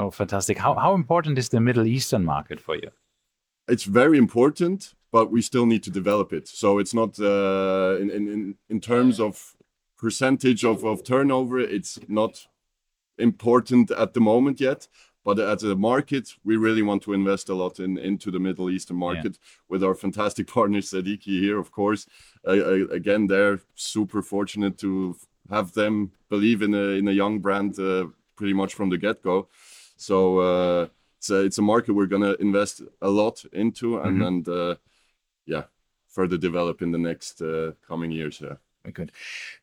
Oh, 0.00 0.10
fantastic. 0.10 0.56
How, 0.56 0.74
how 0.76 0.94
important 0.94 1.36
is 1.36 1.50
the 1.50 1.60
Middle 1.60 1.86
Eastern 1.86 2.24
market 2.24 2.58
for 2.58 2.74
you? 2.74 2.90
It's 3.68 3.84
very 3.84 4.16
important, 4.16 4.94
but 5.12 5.30
we 5.30 5.42
still 5.42 5.66
need 5.66 5.82
to 5.82 5.90
develop 5.90 6.32
it. 6.32 6.48
So 6.48 6.78
it's 6.78 6.94
not 6.94 7.20
uh, 7.20 7.98
in, 8.00 8.08
in, 8.08 8.54
in 8.70 8.80
terms 8.80 9.20
of 9.20 9.54
percentage 9.98 10.64
of, 10.64 10.84
of 10.84 11.04
turnover, 11.04 11.60
it's 11.60 11.98
not 12.08 12.46
important 13.18 13.90
at 13.90 14.14
the 14.14 14.22
moment 14.22 14.58
yet. 14.58 14.88
But 15.22 15.38
as 15.38 15.64
a 15.64 15.76
market, 15.76 16.30
we 16.44 16.56
really 16.56 16.80
want 16.80 17.02
to 17.02 17.12
invest 17.12 17.50
a 17.50 17.54
lot 17.54 17.78
in 17.78 17.98
into 17.98 18.30
the 18.30 18.40
Middle 18.40 18.70
Eastern 18.70 18.96
market 18.96 19.34
yeah. 19.34 19.48
with 19.68 19.84
our 19.84 19.94
fantastic 19.94 20.46
partner 20.54 20.80
Seddiqi 20.80 21.40
here, 21.44 21.58
of 21.58 21.70
course. 21.70 22.06
Uh, 22.48 22.86
again, 22.88 23.26
they're 23.26 23.60
super 23.74 24.22
fortunate 24.22 24.78
to 24.78 25.14
have 25.50 25.74
them 25.74 26.12
believe 26.30 26.62
in 26.62 26.72
a 26.72 26.86
in 27.00 27.06
a 27.06 27.12
young 27.22 27.38
brand 27.38 27.78
uh, 27.78 28.06
pretty 28.34 28.54
much 28.54 28.72
from 28.72 28.88
the 28.88 28.96
get 28.96 29.22
go. 29.22 29.48
So 30.00 30.38
uh, 30.38 30.86
it's 31.18 31.30
a, 31.30 31.44
it's 31.44 31.58
a 31.58 31.62
market 31.62 31.92
we're 31.92 32.06
gonna 32.06 32.34
invest 32.40 32.82
a 33.02 33.10
lot 33.10 33.44
into 33.52 33.98
and 33.98 34.18
mm-hmm. 34.18 34.26
and 34.26 34.48
uh, 34.48 34.74
yeah, 35.46 35.64
further 36.08 36.38
develop 36.38 36.80
in 36.80 36.90
the 36.92 36.98
next 36.98 37.42
uh, 37.42 37.72
coming 37.86 38.10
years. 38.10 38.40
Yeah. 38.40 38.56
Good. 38.92 39.12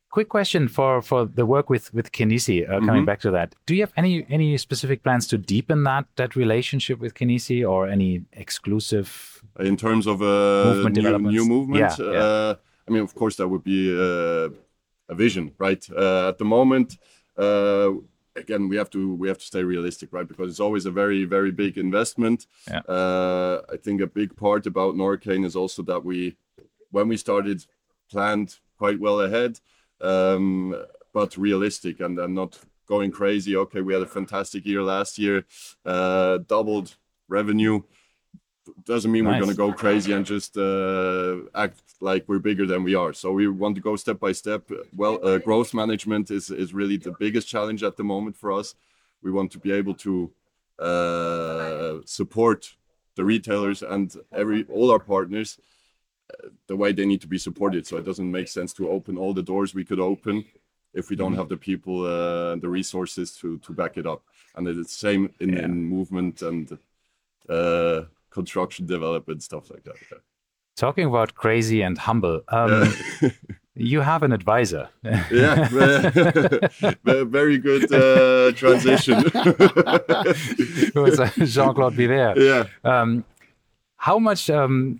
quick 0.10 0.30
question 0.30 0.68
for 0.68 1.02
for 1.02 1.26
the 1.26 1.46
work 1.46 1.70
with 1.70 1.94
with 1.94 2.12
Kenissi. 2.12 2.64
Uh, 2.64 2.80
coming 2.80 2.88
mm-hmm. 2.88 3.06
back 3.06 3.20
to 3.22 3.32
that, 3.32 3.56
do 3.66 3.74
you 3.76 3.82
have 3.82 3.94
any 3.98 4.26
any 4.30 4.58
specific 4.58 5.04
plans 5.04 5.28
to 5.28 5.38
deepen 5.38 5.84
that 5.84 6.06
that 6.16 6.36
relationship 6.36 7.00
with 7.00 7.14
Kenissi, 7.14 7.68
or 7.68 7.88
any 7.88 8.22
exclusive 8.34 9.42
in 9.60 9.76
terms 9.76 10.08
of 10.08 10.22
uh, 10.22 10.66
movement 10.66 10.96
new, 10.98 11.32
new 11.32 11.46
movement? 11.46 11.80
Yeah, 11.80 11.96
yeah. 12.00 12.20
Uh, 12.20 12.56
I 12.88 12.92
mean, 12.92 13.04
of 13.04 13.14
course, 13.16 13.36
that 13.38 13.48
would 13.48 13.64
be 13.64 13.92
uh, 13.92 14.50
a 15.10 15.16
vision, 15.16 15.52
right? 15.58 15.84
Uh, 15.90 16.30
at 16.30 16.38
the 16.38 16.46
moment, 16.46 16.98
uh, 17.38 17.90
again, 18.38 18.70
we 18.70 18.78
have 18.78 18.90
to 18.92 19.14
we 19.16 19.28
have 19.28 19.38
to 19.40 19.46
stay 19.46 19.64
realistic, 19.64 20.14
right? 20.14 20.28
Because 20.28 20.50
it's 20.50 20.60
always 20.60 20.86
a 20.86 20.92
very 20.92 21.26
very 21.26 21.52
big 21.52 21.78
investment. 21.78 22.48
Yeah. 22.70 22.82
I 22.88 23.78
think 23.78 24.02
a 24.02 24.08
big 24.08 24.36
part 24.36 24.66
about 24.66 24.96
Norqain 24.96 25.46
is 25.46 25.56
also 25.56 25.82
that 25.84 26.06
we, 26.06 26.36
when 26.92 27.08
we 27.08 27.18
started, 27.18 27.66
planned 28.10 28.56
quite 28.78 29.00
well 29.00 29.22
ahead 29.22 29.60
um, 30.02 30.76
but 31.14 31.38
realistic 31.38 32.00
and, 32.00 32.20
and 32.20 32.36
not 32.36 32.60
going 32.88 33.12
crazy. 33.12 33.56
Okay, 33.56 33.82
we 33.82 33.94
had 33.94 34.04
a 34.04 34.08
fantastic 34.08 34.66
year 34.66 34.84
last 34.84 35.18
year, 35.18 35.46
uh, 35.86 36.40
doubled 36.48 36.96
revenue. 37.28 37.82
Doesn't 38.86 39.12
mean 39.12 39.24
nice. 39.24 39.34
we're 39.34 39.46
going 39.46 39.52
to 39.52 39.58
go 39.58 39.74
crazy 39.74 40.12
and 40.14 40.26
just 40.26 40.58
uh, 40.58 41.38
act 41.56 41.82
like 42.02 42.26
we're 42.28 42.40
bigger 42.40 42.66
than 42.66 42.84
we 42.84 42.96
are. 42.96 43.14
So 43.14 43.32
we 43.32 43.48
want 43.48 43.76
to 43.76 43.82
go 43.82 43.96
step 43.96 44.20
by 44.20 44.32
step. 44.32 44.70
Well, 44.96 45.20
uh, 45.26 45.38
growth 45.40 45.74
management 45.74 46.32
is 46.32 46.50
is 46.50 46.74
really 46.74 46.98
the 46.98 47.16
biggest 47.20 47.48
challenge 47.48 47.84
at 47.84 47.98
the 47.98 48.04
moment 48.04 48.36
for 48.36 48.52
us. 48.52 48.76
We 49.22 49.32
want 49.32 49.52
to 49.52 49.60
be 49.60 49.72
able 49.72 49.96
to 49.96 50.32
uh, 50.80 52.02
support 52.06 52.76
the 53.16 53.26
retailers 53.26 53.82
and 53.82 54.16
every 54.32 54.66
all 54.70 54.92
our 54.92 55.00
partners 55.00 55.60
the 56.68 56.76
way 56.76 56.92
they 56.92 57.06
need 57.06 57.22
to 57.22 57.28
be 57.28 57.38
supported. 57.38 57.88
So 57.88 57.98
it 57.98 58.06
doesn't 58.06 58.30
make 58.30 58.48
sense 58.48 58.74
to 58.74 58.90
open 58.90 59.18
all 59.18 59.34
the 59.34 59.44
doors 59.44 59.74
we 59.74 59.86
could 59.86 60.00
open 60.00 60.46
if 60.94 61.10
we 61.10 61.16
don't 61.16 61.32
mm-hmm. 61.32 61.40
have 61.40 61.50
the 61.50 61.58
people 61.58 62.06
uh, 62.06 62.54
and 62.54 62.62
the 62.62 62.70
resources 62.70 63.36
to 63.38 63.58
to 63.60 63.74
back 63.74 63.98
it 63.98 64.06
up. 64.06 64.24
And 64.56 64.68
it's 64.68 64.78
the 64.78 65.08
same 65.08 65.34
in, 65.40 65.50
yeah. 65.54 65.66
in 65.66 65.84
movement 65.84 66.42
and 66.42 66.78
uh, 67.48 68.04
construction 68.40 68.86
development 68.86 69.40
stuff 69.50 69.66
like 69.74 69.84
that. 69.84 69.98
Yeah. 70.12 70.20
Talking 70.76 71.06
about 71.12 71.30
crazy 71.34 71.80
and 71.82 71.98
humble. 71.98 72.38
Um, 72.50 72.94
yeah. 73.22 73.30
you 73.92 74.00
have 74.02 74.22
an 74.28 74.32
advisor. 74.32 74.90
yeah, 75.32 75.68
very 77.40 77.58
good 77.58 77.92
uh, 77.92 78.52
transition. 78.62 79.24
it 80.94 80.96
was 81.06 81.20
uh, 81.20 81.32
Jean 81.54 81.74
Claude 81.74 81.96
Biver. 82.00 82.36
Yeah. 82.50 82.64
Um, 82.92 83.10
how 83.98 84.20
much 84.20 84.50
um, 84.50 85.00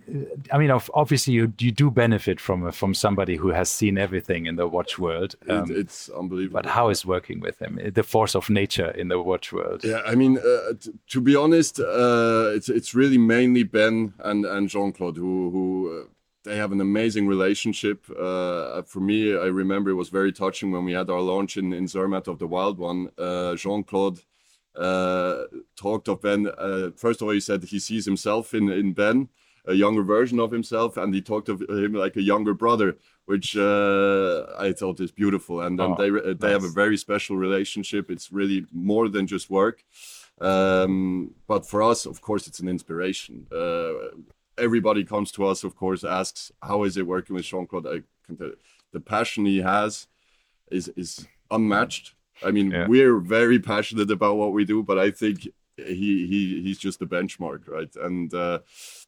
i 0.52 0.58
mean 0.58 0.70
obviously 0.92 1.32
you, 1.32 1.52
you 1.58 1.70
do 1.70 1.90
benefit 1.90 2.40
from 2.40 2.70
from 2.72 2.92
somebody 2.94 3.36
who 3.36 3.48
has 3.48 3.68
seen 3.68 3.96
everything 3.96 4.46
in 4.46 4.56
the 4.56 4.66
watch 4.66 4.98
world 4.98 5.34
um, 5.48 5.66
it's 5.70 6.08
unbelievable 6.10 6.60
but 6.60 6.66
how 6.66 6.88
is 6.88 7.06
working 7.06 7.40
with 7.40 7.58
him 7.60 7.78
the 7.94 8.02
force 8.02 8.34
of 8.34 8.50
nature 8.50 8.90
in 8.90 9.08
the 9.08 9.20
watch 9.20 9.52
world 9.52 9.84
yeah 9.84 10.02
i 10.04 10.14
mean 10.14 10.38
uh, 10.38 10.72
to 11.06 11.20
be 11.20 11.36
honest 11.36 11.80
uh, 11.80 12.50
it's 12.54 12.68
it's 12.68 12.94
really 12.94 13.18
mainly 13.18 13.62
ben 13.62 14.12
and 14.24 14.44
and 14.44 14.68
jean-claude 14.68 15.16
who 15.16 15.50
who 15.50 16.02
uh, 16.02 16.08
they 16.44 16.56
have 16.56 16.72
an 16.72 16.80
amazing 16.80 17.26
relationship. 17.26 18.08
Uh, 18.10 18.80
for 18.82 19.00
me, 19.00 19.36
I 19.36 19.46
remember 19.46 19.90
it 19.90 19.94
was 19.94 20.08
very 20.08 20.32
touching 20.32 20.70
when 20.72 20.84
we 20.84 20.92
had 20.92 21.10
our 21.10 21.20
launch 21.20 21.56
in, 21.58 21.74
in 21.74 21.86
Zermatt 21.86 22.26
of 22.26 22.38
the 22.38 22.46
Wild 22.46 22.78
One. 22.78 23.10
Uh, 23.18 23.54
Jean 23.54 23.84
Claude 23.84 24.20
uh, 24.78 25.44
talked 25.76 26.08
of 26.08 26.22
Ben. 26.22 26.48
Uh, 26.56 26.90
first 26.96 27.20
of 27.20 27.26
all, 27.26 27.34
he 27.34 27.40
said 27.40 27.64
he 27.64 27.78
sees 27.78 28.04
himself 28.04 28.54
in 28.54 28.70
in 28.70 28.92
Ben, 28.92 29.28
a 29.66 29.74
younger 29.74 30.02
version 30.02 30.38
of 30.38 30.50
himself, 30.52 30.96
and 30.96 31.14
he 31.14 31.20
talked 31.20 31.48
of 31.48 31.60
him 31.62 31.92
like 31.94 32.16
a 32.16 32.22
younger 32.22 32.54
brother, 32.54 32.96
which 33.26 33.56
uh, 33.56 34.46
I 34.58 34.72
thought 34.72 35.00
is 35.00 35.10
beautiful. 35.10 35.60
And 35.60 35.80
oh, 35.80 35.96
they 35.98 36.10
nice. 36.10 36.36
they 36.38 36.50
have 36.50 36.64
a 36.64 36.70
very 36.70 36.96
special 36.96 37.36
relationship. 37.36 38.10
It's 38.10 38.32
really 38.32 38.66
more 38.72 39.08
than 39.08 39.26
just 39.26 39.50
work. 39.50 39.84
Um, 40.40 41.34
but 41.48 41.66
for 41.66 41.82
us, 41.82 42.06
of 42.06 42.20
course, 42.20 42.46
it's 42.46 42.60
an 42.60 42.68
inspiration. 42.68 43.46
Uh, 43.50 44.16
everybody 44.56 45.04
comes 45.04 45.32
to 45.32 45.46
us, 45.46 45.64
of 45.64 45.74
course, 45.74 46.04
asks 46.04 46.52
how 46.62 46.84
is 46.84 46.96
it 46.96 47.06
working 47.06 47.34
with 47.34 47.44
Jean 47.44 47.66
Claude. 47.66 48.04
The 48.92 49.00
passion 49.00 49.44
he 49.44 49.58
has 49.58 50.06
is 50.70 50.88
is 50.88 51.26
unmatched 51.50 52.14
I 52.44 52.50
mean, 52.50 52.70
yeah. 52.70 52.86
we're 52.86 53.18
very 53.18 53.58
passionate 53.58 54.10
about 54.10 54.36
what 54.36 54.52
we 54.52 54.64
do, 54.64 54.82
but 54.82 54.98
I 54.98 55.10
think 55.10 55.48
he 55.76 56.26
he 56.26 56.62
he's 56.62 56.78
just 56.78 57.02
a 57.02 57.06
benchmark, 57.06 57.68
right? 57.68 57.94
And 57.96 58.32
uh, 58.34 58.60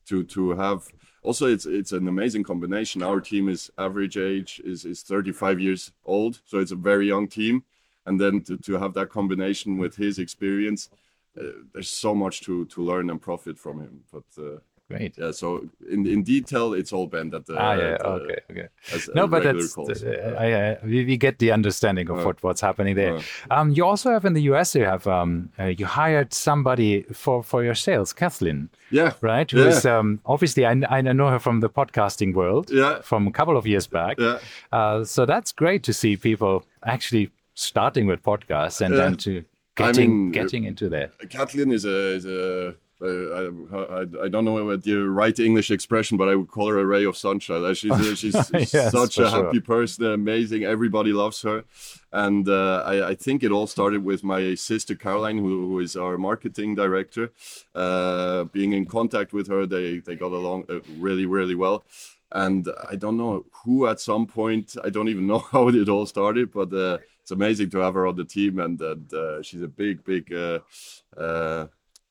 to 0.07 0.25
to 0.25 0.51
have 0.51 0.89
also 1.23 1.47
it's 1.47 1.67
it's 1.67 1.93
an 1.93 2.09
amazing 2.09 2.45
combination. 2.45 3.03
Our 3.03 3.21
team 3.21 3.49
is 3.49 3.71
average 3.79 4.17
age 4.17 4.61
is 4.65 4.85
is 4.85 5.03
35 5.03 5.61
years 5.61 5.93
old, 6.05 6.41
so 6.45 6.59
it's 6.59 6.73
a 6.73 6.77
very 6.77 7.07
young 7.07 7.29
team, 7.29 7.65
and 8.07 8.21
then 8.21 8.43
to, 8.43 8.57
to 8.59 8.75
have 8.75 8.95
that 8.95 9.11
combination 9.11 9.79
with 9.79 9.97
his 9.97 10.19
experience, 10.19 10.91
uh, 11.39 11.45
there's 11.73 11.91
so 11.91 12.15
much 12.15 12.41
to 12.43 12.65
to 12.67 12.83
learn 12.83 13.11
and 13.11 13.21
profit 13.21 13.59
from 13.59 13.81
him. 13.81 14.05
But 14.13 14.25
uh, 14.39 14.59
Great. 14.91 15.17
Yeah. 15.17 15.31
So 15.31 15.69
in, 15.89 16.05
in 16.05 16.25
detail, 16.25 16.75
it's 16.75 16.93
all 16.93 17.07
bent 17.07 17.33
at 17.33 17.47
the. 17.47 17.57
Ah, 17.57 17.75
yeah. 17.75 17.95
At, 17.95 18.05
okay. 18.05 18.37
Okay. 18.51 18.69
No, 19.15 19.29
but 19.29 19.45
that's 19.45 19.79
uh, 19.79 20.37
I, 20.37 20.53
uh, 20.53 20.77
we, 20.83 21.05
we 21.05 21.17
get 21.17 21.39
the 21.39 21.53
understanding 21.53 22.11
of 22.11 22.19
uh, 22.19 22.25
what, 22.25 22.43
what's 22.43 22.61
happening 22.61 22.97
there. 22.97 23.15
Uh, 23.15 23.23
um, 23.53 23.71
you 23.71 23.87
also 23.87 24.11
have 24.11 24.25
in 24.25 24.33
the 24.33 24.43
US, 24.53 24.75
you 24.75 24.85
have 24.85 25.07
um, 25.07 25.51
uh, 25.61 25.67
you 25.67 25.87
hired 25.87 26.35
somebody 26.35 27.03
for 27.13 27.45
for 27.45 27.63
your 27.63 27.77
sales, 27.77 28.13
Kathleen. 28.13 28.69
Yeah. 28.91 29.13
Right. 29.21 29.49
Who 29.49 29.63
yeah. 29.63 29.69
is 29.69 29.87
um, 29.87 30.21
obviously 30.27 30.67
I, 30.67 30.73
I 30.89 31.01
know 31.03 31.29
her 31.29 31.39
from 31.39 31.61
the 31.61 31.71
podcasting 31.71 32.35
world. 32.35 32.71
Yeah. 32.73 33.01
From 33.03 33.29
a 33.29 33.33
couple 33.33 33.57
of 33.57 33.69
years 33.69 33.87
back. 33.87 34.19
Yeah. 34.19 34.41
Uh, 34.73 35.05
so 35.05 35.25
that's 35.25 35.53
great 35.53 35.85
to 35.85 35.93
see 35.93 36.17
people 36.17 36.65
actually 36.85 37.31
starting 37.55 38.07
with 38.07 38.25
podcasts 38.25 38.81
and 38.81 38.97
then 38.97 39.17
to 39.19 39.45
getting 39.77 40.11
I 40.11 40.15
mean, 40.15 40.33
getting 40.33 40.65
into 40.65 40.89
that. 40.89 41.13
Kathleen 41.31 41.71
is 41.71 41.85
a 41.85 42.15
is 42.17 42.25
a 42.27 42.75
I, 43.03 43.49
I, 43.73 44.25
I, 44.25 44.29
don't 44.29 44.45
know 44.45 44.63
what 44.63 44.83
the 44.83 44.97
right 44.97 45.39
English 45.39 45.71
expression, 45.71 46.19
but 46.19 46.29
I 46.29 46.35
would 46.35 46.49
call 46.49 46.69
her 46.69 46.79
a 46.79 46.85
ray 46.85 47.05
of 47.05 47.17
sunshine. 47.17 47.75
She's, 47.75 48.19
she's 48.19 48.35
yes, 48.53 48.93
such 48.93 49.19
a 49.19 49.31
happy 49.31 49.57
sure. 49.57 49.63
person, 49.63 50.05
amazing. 50.05 50.65
Everybody 50.65 51.13
loves 51.13 51.41
her. 51.43 51.65
And 52.13 52.47
uh, 52.49 52.83
I, 52.85 53.09
I, 53.09 53.15
think 53.15 53.43
it 53.43 53.53
all 53.53 53.67
started 53.67 54.05
with 54.05 54.23
my 54.23 54.55
sister 54.55 54.95
Caroline, 54.95 55.39
who, 55.39 55.69
who 55.69 55.79
is 55.81 55.97
our 55.97 56.19
marketing 56.19 56.75
director. 56.75 57.33
Uh, 57.75 58.45
being 58.45 58.75
in 58.75 58.85
contact 58.85 59.33
with 59.33 59.49
her, 59.49 59.65
they, 59.65 60.01
they 60.01 60.17
got 60.17 60.33
along 60.33 60.65
uh, 60.69 60.81
really, 60.99 61.25
really 61.25 61.55
well. 61.55 61.85
And 62.33 62.69
I 62.89 62.97
don't 62.97 63.17
know 63.17 63.47
who 63.65 63.87
at 63.87 64.01
some 64.01 64.27
point, 64.27 64.77
I 64.85 64.91
don't 64.91 65.09
even 65.09 65.27
know 65.29 65.39
how 65.39 65.69
it 65.69 65.89
all 65.89 66.05
started, 66.05 66.53
but 66.53 66.71
uh, 66.73 66.99
it's 67.23 67.31
amazing 67.31 67.71
to 67.71 67.79
have 67.79 67.95
her 67.95 68.07
on 68.07 68.17
the 68.17 68.25
team. 68.25 68.59
And, 68.59 68.79
and 68.81 69.15
uh, 69.15 69.43
she's 69.43 69.63
a 69.63 69.69
big, 69.69 70.05
big 70.05 70.33
uh, 70.35 70.59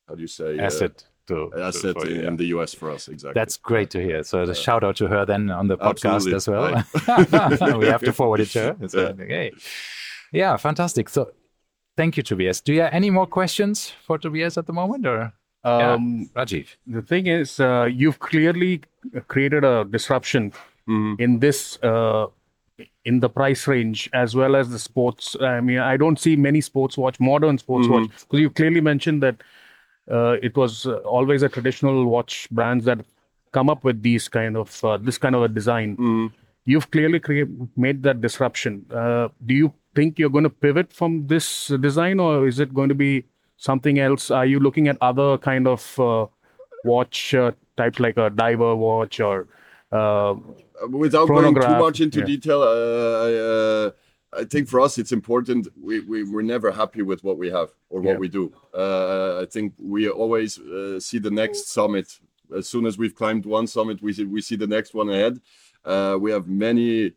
how 0.09 0.15
do 0.15 0.21
you 0.21 0.27
say 0.27 0.57
uh, 0.59 0.63
asset 0.63 1.05
to, 1.27 1.51
asset 1.55 1.95
to, 1.95 2.01
for, 2.01 2.07
in, 2.07 2.23
yeah. 2.23 2.35
the 2.35 2.45
US 2.45 2.73
for 2.73 2.89
us 2.89 3.07
exactly. 3.07 3.39
That's 3.39 3.55
great 3.57 3.91
to 3.91 4.01
hear. 4.01 4.23
So 4.23 4.45
the 4.45 4.55
shout 4.55 4.83
out 4.83 4.95
to 4.97 5.07
her 5.07 5.25
then 5.25 5.51
on 5.51 5.67
the 5.67 5.77
podcast 5.77 6.33
as 6.33 6.47
well. 6.47 6.73
Right. 6.73 7.77
we 7.77 7.85
have 7.85 8.01
to 8.01 8.11
forward 8.11 8.39
it 8.41 8.47
to 8.47 8.59
her. 8.59 8.87
So, 8.89 8.99
yeah. 9.17 9.23
Okay. 9.23 9.51
Yeah, 10.33 10.57
fantastic. 10.57 11.07
So 11.09 11.31
thank 11.95 12.17
you, 12.17 12.23
Tobias. 12.23 12.61
Do 12.61 12.73
you 12.73 12.81
have 12.81 12.93
any 12.93 13.09
more 13.11 13.27
questions 13.27 13.93
for 14.05 14.17
Tobias 14.17 14.57
at 14.57 14.65
the 14.65 14.73
moment, 14.73 15.05
or? 15.05 15.33
Um, 15.63 16.29
yeah, 16.35 16.43
Rajiv. 16.43 16.67
The 16.87 17.01
thing 17.01 17.27
is, 17.27 17.59
uh, 17.59 17.87
you've 17.91 18.19
clearly 18.19 18.81
created 19.27 19.63
a 19.63 19.85
disruption 19.85 20.51
mm-hmm. 20.87 21.21
in 21.21 21.39
this 21.39 21.77
uh, 21.83 22.27
in 23.05 23.19
the 23.19 23.29
price 23.29 23.67
range 23.67 24.09
as 24.13 24.35
well 24.35 24.55
as 24.55 24.69
the 24.69 24.79
sports. 24.79 25.35
I 25.41 25.59
mean, 25.61 25.79
I 25.79 25.97
don't 25.97 26.19
see 26.19 26.35
many 26.35 26.61
sports 26.61 26.97
watch, 26.97 27.19
modern 27.19 27.57
sports 27.57 27.87
mm-hmm. 27.87 28.03
watch, 28.03 28.11
because 28.11 28.39
you 28.39 28.49
clearly 28.49 28.81
mentioned 28.81 29.21
that 29.23 29.41
it 30.09 30.55
was 30.57 30.85
uh, 30.85 30.97
always 30.97 31.43
a 31.43 31.49
traditional 31.49 32.05
watch 32.05 32.47
brands 32.51 32.85
that 32.85 32.99
come 33.51 33.69
up 33.69 33.83
with 33.83 34.01
these 34.01 34.27
kind 34.27 34.57
of 34.57 34.83
uh, 34.83 34.97
this 34.97 35.17
kind 35.17 35.35
of 35.35 35.43
a 35.43 35.47
design. 35.47 35.97
Mm. 35.97 36.31
You've 36.65 36.91
clearly 36.91 37.21
made 37.75 38.03
that 38.03 38.21
disruption. 38.21 38.85
Uh, 38.93 39.29
do 39.45 39.53
you 39.53 39.73
think 39.95 40.19
you're 40.19 40.29
going 40.29 40.43
to 40.43 40.49
pivot 40.49 40.93
from 40.93 41.27
this 41.27 41.67
design, 41.67 42.19
or 42.19 42.47
is 42.47 42.59
it 42.59 42.73
going 42.73 42.89
to 42.89 42.95
be 42.95 43.25
something 43.57 43.99
else? 43.99 44.29
Are 44.29 44.45
you 44.45 44.59
looking 44.59 44.87
at 44.87 44.97
other 45.01 45.37
kind 45.37 45.67
of 45.67 45.99
uh, 45.99 46.27
watch 46.83 47.33
uh, 47.33 47.51
types 47.77 47.99
like 47.99 48.17
a 48.17 48.29
diver 48.29 48.75
watch 48.75 49.19
or 49.19 49.47
without 50.89 51.27
going 51.27 51.55
too 51.55 51.61
much 51.61 52.01
into 52.01 52.19
yeah. 52.19 52.25
detail? 52.25 52.61
I, 52.63 53.68
I 54.39 54.45
think 54.45 54.67
for 54.69 54.79
us 54.79 54.97
it's 54.97 55.11
important. 55.11 55.67
We, 55.87 55.99
we 56.11 56.23
we're 56.23 56.41
never 56.55 56.71
happy 56.71 57.01
with 57.01 57.23
what 57.23 57.37
we 57.37 57.49
have 57.49 57.69
or 57.89 57.99
what 58.01 58.13
yeah. 58.13 58.17
we 58.17 58.29
do. 58.29 58.53
Uh, 58.73 59.41
I 59.43 59.45
think 59.45 59.73
we 59.77 60.09
always 60.09 60.59
uh, 60.59 60.99
see 60.99 61.19
the 61.19 61.31
next 61.31 61.67
summit. 61.69 62.07
As 62.55 62.67
soon 62.67 62.85
as 62.85 62.97
we've 62.97 63.15
climbed 63.15 63.45
one 63.45 63.67
summit, 63.67 64.01
we 64.01 64.13
see 64.13 64.25
we 64.25 64.41
see 64.41 64.55
the 64.55 64.67
next 64.67 64.93
one 64.93 65.09
ahead. 65.09 65.39
Uh, 65.83 66.17
we 66.19 66.31
have 66.31 66.47
many 66.47 67.13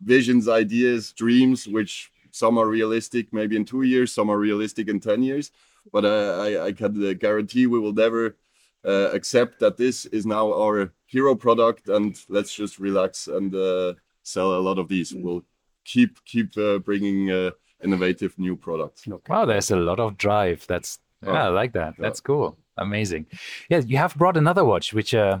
visions, 0.00 0.48
ideas, 0.48 1.12
dreams, 1.12 1.66
which 1.66 2.12
some 2.30 2.58
are 2.58 2.68
realistic, 2.68 3.32
maybe 3.32 3.56
in 3.56 3.64
two 3.64 3.82
years, 3.82 4.12
some 4.12 4.30
are 4.30 4.38
realistic 4.38 4.88
in 4.88 5.00
ten 5.00 5.22
years. 5.22 5.50
But 5.92 6.04
uh, 6.04 6.38
I, 6.46 6.66
I 6.66 6.72
can 6.72 6.92
guarantee 7.18 7.66
we 7.66 7.80
will 7.80 7.94
never 7.94 8.36
uh, 8.84 9.10
accept 9.12 9.58
that 9.60 9.76
this 9.76 10.06
is 10.06 10.26
now 10.26 10.52
our 10.52 10.92
hero 11.06 11.34
product, 11.34 11.88
and 11.88 12.16
let's 12.28 12.54
just 12.54 12.78
relax 12.78 13.26
and 13.26 13.54
uh, 13.54 13.94
sell 14.22 14.54
a 14.54 14.60
lot 14.68 14.78
of 14.78 14.88
these. 14.88 15.14
We'll 15.14 15.44
keep 15.88 16.24
keep 16.24 16.56
uh, 16.56 16.78
bringing 16.78 17.30
uh, 17.30 17.50
innovative 17.82 18.38
new 18.38 18.56
products. 18.56 19.04
Wow, 19.28 19.46
there's 19.46 19.70
a 19.70 19.76
lot 19.76 19.98
of 19.98 20.16
drive. 20.16 20.66
That's 20.68 20.98
oh, 21.26 21.32
yeah, 21.32 21.46
I 21.46 21.48
like 21.48 21.72
that. 21.72 21.94
That's 21.98 22.20
cool. 22.20 22.56
Amazing. 22.76 23.26
Yeah, 23.68 23.78
you 23.78 23.96
have 23.96 24.14
brought 24.14 24.36
another 24.36 24.64
watch, 24.64 24.92
which 24.92 25.14
uh, 25.14 25.40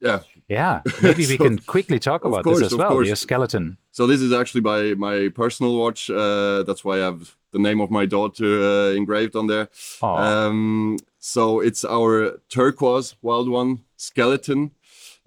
yeah, 0.00 0.20
yeah. 0.48 0.82
Maybe 1.02 1.24
so, 1.24 1.32
we 1.32 1.38
can 1.38 1.58
quickly 1.58 1.98
talk 1.98 2.24
about 2.24 2.44
course, 2.44 2.60
this 2.60 2.72
as 2.72 2.78
well. 2.78 3.02
Your 3.02 3.16
skeleton. 3.16 3.78
So 3.90 4.06
this 4.06 4.20
is 4.20 4.32
actually 4.32 4.60
my 4.60 4.94
my 4.94 5.28
personal 5.34 5.76
watch. 5.76 6.10
Uh, 6.10 6.62
that's 6.62 6.84
why 6.84 6.96
I 6.96 7.04
have 7.10 7.34
the 7.50 7.58
name 7.58 7.80
of 7.80 7.90
my 7.90 8.06
daughter 8.06 8.62
uh, 8.62 8.90
engraved 8.90 9.34
on 9.34 9.46
there. 9.46 9.68
Um, 10.02 10.98
so 11.18 11.60
it's 11.60 11.84
our 11.84 12.38
turquoise 12.48 13.16
wild 13.22 13.48
one 13.48 13.84
skeleton 13.96 14.70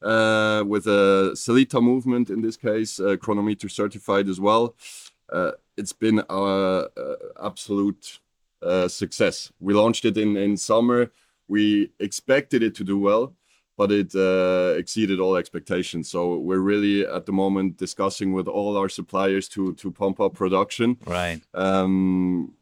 uh, 0.01 0.63
with 0.67 0.87
a 0.87 1.31
Sellita 1.35 1.81
movement 1.81 2.29
in 2.29 2.41
this 2.41 2.57
case, 2.57 2.99
uh, 2.99 3.17
chronometer 3.17 3.69
certified 3.69 4.27
as 4.27 4.39
well. 4.39 4.75
Uh, 5.31 5.51
it's 5.77 5.93
been 5.93 6.21
our 6.29 6.89
uh, 6.97 7.15
absolute 7.43 8.19
uh, 8.61 8.87
success. 8.87 9.51
We 9.59 9.73
launched 9.73 10.05
it 10.05 10.17
in, 10.17 10.37
in 10.37 10.57
summer. 10.57 11.11
We 11.47 11.91
expected 11.99 12.63
it 12.63 12.75
to 12.75 12.83
do 12.83 12.99
well, 12.99 13.33
but 13.77 13.91
it 13.91 14.13
uh, 14.15 14.75
exceeded 14.77 15.19
all 15.19 15.35
expectations. 15.35 16.09
So 16.09 16.37
we're 16.37 16.59
really 16.59 17.05
at 17.05 17.25
the 17.25 17.31
moment 17.31 17.77
discussing 17.77 18.33
with 18.33 18.47
all 18.47 18.77
our 18.77 18.89
suppliers 18.89 19.47
to 19.49 19.73
to 19.75 19.91
pump 19.91 20.19
up 20.19 20.33
production. 20.33 20.97
Right. 21.05 21.41
Um, 21.53 22.53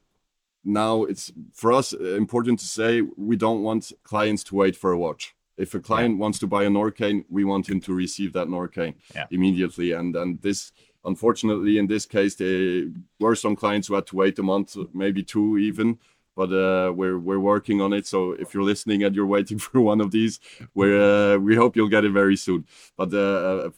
now 0.64 1.04
it's 1.04 1.32
for 1.54 1.72
us 1.72 1.94
important 1.94 2.60
to 2.60 2.66
say 2.66 3.02
we 3.02 3.36
don't 3.36 3.64
want 3.64 3.92
clients 4.04 4.44
to 4.46 4.56
wait 4.56 4.76
for 4.76 4.92
a 4.92 4.98
watch 4.98 5.36
if 5.60 5.76
a 5.76 5.80
client 5.80 6.16
yeah. 6.16 6.22
wants 6.22 6.40
to 6.40 6.48
buy 6.48 6.64
a 6.64 6.70
Norqain, 6.70 7.26
we 7.30 7.44
want 7.44 7.70
him 7.70 7.80
to 7.82 7.94
receive 7.94 8.34
that 8.34 8.48
Norqain 8.48 8.96
yeah. 9.14 9.26
immediately. 9.30 9.92
And 9.92 10.16
and 10.16 10.42
this, 10.42 10.72
unfortunately, 11.04 11.78
in 11.78 11.88
this 11.88 12.06
case, 12.06 12.36
there 12.36 12.86
were 13.20 13.36
some 13.36 13.56
clients 13.56 13.88
who 13.88 13.96
had 13.96 14.08
to 14.08 14.16
wait 14.16 14.40
a 14.40 14.44
month, 14.44 14.76
maybe 14.94 15.22
two 15.24 15.58
even. 15.58 16.00
But 16.36 16.54
uh, 16.54 16.94
we're 16.94 17.20
we're 17.20 17.40
working 17.54 17.82
on 17.82 17.92
it. 17.92 18.08
So 18.08 18.32
if 18.32 18.54
you're 18.54 18.64
listening 18.64 19.04
and 19.04 19.14
you're 19.14 19.26
waiting 19.26 19.60
for 19.66 19.82
one 19.82 20.02
of 20.02 20.12
these, 20.12 20.40
we 20.74 20.98
uh, 20.98 21.38
we 21.38 21.56
hope 21.56 21.76
you'll 21.76 21.90
get 21.90 22.06
it 22.06 22.14
very 22.14 22.38
soon. 22.38 22.66
But 22.96 23.14
uh, 23.14 23.72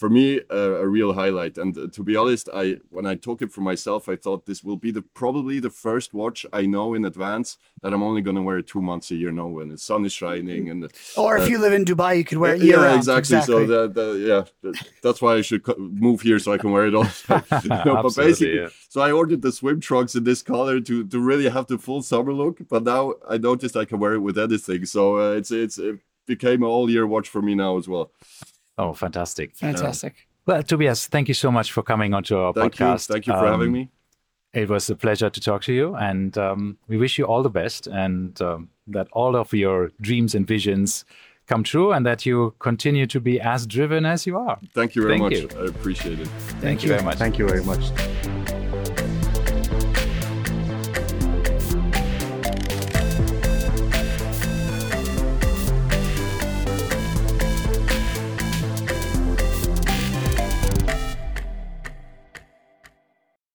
for 0.00 0.08
me 0.08 0.40
a 0.48 0.88
real 0.88 1.12
highlight. 1.12 1.58
And 1.58 1.76
uh, 1.76 1.88
to 1.92 2.02
be 2.02 2.16
honest, 2.16 2.48
I 2.54 2.78
when 2.88 3.04
I 3.04 3.16
took 3.16 3.42
it 3.42 3.52
for 3.52 3.60
myself, 3.60 4.08
I 4.08 4.16
thought 4.16 4.46
this 4.46 4.64
will 4.64 4.78
be 4.78 4.90
the 4.90 5.02
probably 5.02 5.60
the 5.60 5.68
first 5.68 6.14
watch 6.14 6.46
I 6.54 6.62
know 6.64 6.94
in 6.94 7.04
advance 7.04 7.58
that 7.82 7.92
I'm 7.92 8.02
only 8.02 8.22
going 8.22 8.36
to 8.36 8.42
wear 8.42 8.56
it 8.58 8.66
two 8.66 8.80
months 8.80 9.10
a 9.10 9.14
year. 9.14 9.30
now 9.30 9.48
when 9.48 9.68
the 9.68 9.76
sun 9.76 10.06
is 10.06 10.14
shining 10.14 10.70
and 10.70 10.90
or 11.18 11.36
if 11.36 11.44
uh, 11.44 11.50
you 11.50 11.58
live 11.58 11.74
in 11.74 11.84
Dubai, 11.84 12.16
you 12.16 12.24
could 12.24 12.38
wear 12.38 12.54
it 12.54 12.62
year 12.62 12.78
yeah, 12.78 12.84
round. 12.86 12.96
Exactly. 12.96 13.36
exactly. 13.36 13.66
So 13.66 13.66
that, 13.72 13.94
that, 13.98 14.12
yeah, 14.30 14.72
that's 15.02 15.20
why 15.20 15.34
I 15.34 15.42
should 15.42 15.62
move 15.78 16.22
here 16.22 16.38
so 16.38 16.50
I 16.54 16.58
can 16.58 16.70
wear 16.72 16.86
it 16.86 16.94
all. 16.94 17.04
no, 17.86 18.02
but 18.02 18.16
basically, 18.16 18.56
yeah. 18.60 18.68
so 18.88 19.02
I 19.02 19.12
ordered 19.12 19.42
the 19.42 19.52
swim 19.52 19.80
trunks 19.80 20.14
in 20.14 20.24
this 20.24 20.40
color 20.40 20.80
to 20.80 21.06
to 21.12 21.18
really 21.20 21.50
have 21.50 21.66
the 21.66 21.76
full 21.76 22.00
summer 22.00 22.32
look. 22.32 22.56
But 22.70 22.84
now 22.84 23.02
I 23.28 23.36
noticed 23.36 23.76
I 23.76 23.84
can 23.84 23.98
wear 23.98 24.14
it 24.14 24.24
with 24.28 24.38
anything. 24.38 24.86
So 24.86 25.02
uh, 25.18 25.32
it's 25.32 25.50
it's 25.50 25.76
it 25.76 25.96
became 26.26 26.62
an 26.62 26.70
all 26.70 26.88
year 26.88 27.06
watch 27.06 27.28
for 27.28 27.42
me 27.42 27.54
now 27.54 27.76
as 27.76 27.86
well. 27.86 28.12
Oh, 28.80 28.94
fantastic. 28.94 29.56
Fantastic. 29.56 30.14
Yeah. 30.16 30.54
Well, 30.54 30.62
Tobias, 30.62 31.06
thank 31.06 31.28
you 31.28 31.34
so 31.34 31.52
much 31.52 31.70
for 31.70 31.82
coming 31.82 32.14
onto 32.14 32.36
our 32.36 32.52
thank 32.52 32.74
podcast. 32.74 33.08
You. 33.08 33.12
Thank 33.14 33.26
you 33.26 33.34
for 33.34 33.46
um, 33.46 33.52
having 33.52 33.72
me. 33.72 33.90
It 34.52 34.68
was 34.68 34.88
a 34.90 34.96
pleasure 34.96 35.30
to 35.30 35.40
talk 35.40 35.62
to 35.64 35.72
you, 35.72 35.94
and 35.94 36.36
um, 36.36 36.78
we 36.88 36.96
wish 36.96 37.18
you 37.18 37.24
all 37.24 37.42
the 37.42 37.50
best 37.50 37.86
and 37.86 38.40
um, 38.42 38.70
that 38.88 39.06
all 39.12 39.36
of 39.36 39.52
your 39.52 39.90
dreams 40.00 40.34
and 40.34 40.46
visions 40.46 41.04
come 41.46 41.62
true 41.62 41.92
and 41.92 42.06
that 42.06 42.24
you 42.24 42.54
continue 42.58 43.06
to 43.06 43.20
be 43.20 43.40
as 43.40 43.66
driven 43.66 44.06
as 44.06 44.26
you 44.26 44.38
are. 44.38 44.58
Thank 44.74 44.94
you 44.94 45.02
very 45.02 45.18
thank 45.18 45.22
much. 45.22 45.54
You. 45.54 45.62
I 45.62 45.68
appreciate 45.68 46.20
it. 46.20 46.26
Thank, 46.26 46.62
thank 46.62 46.82
you. 46.82 46.88
you 46.88 46.94
very 46.94 47.04
much. 47.04 47.18
Thank 47.18 47.38
you 47.38 47.46
very 47.46 47.64
much. 47.64 48.39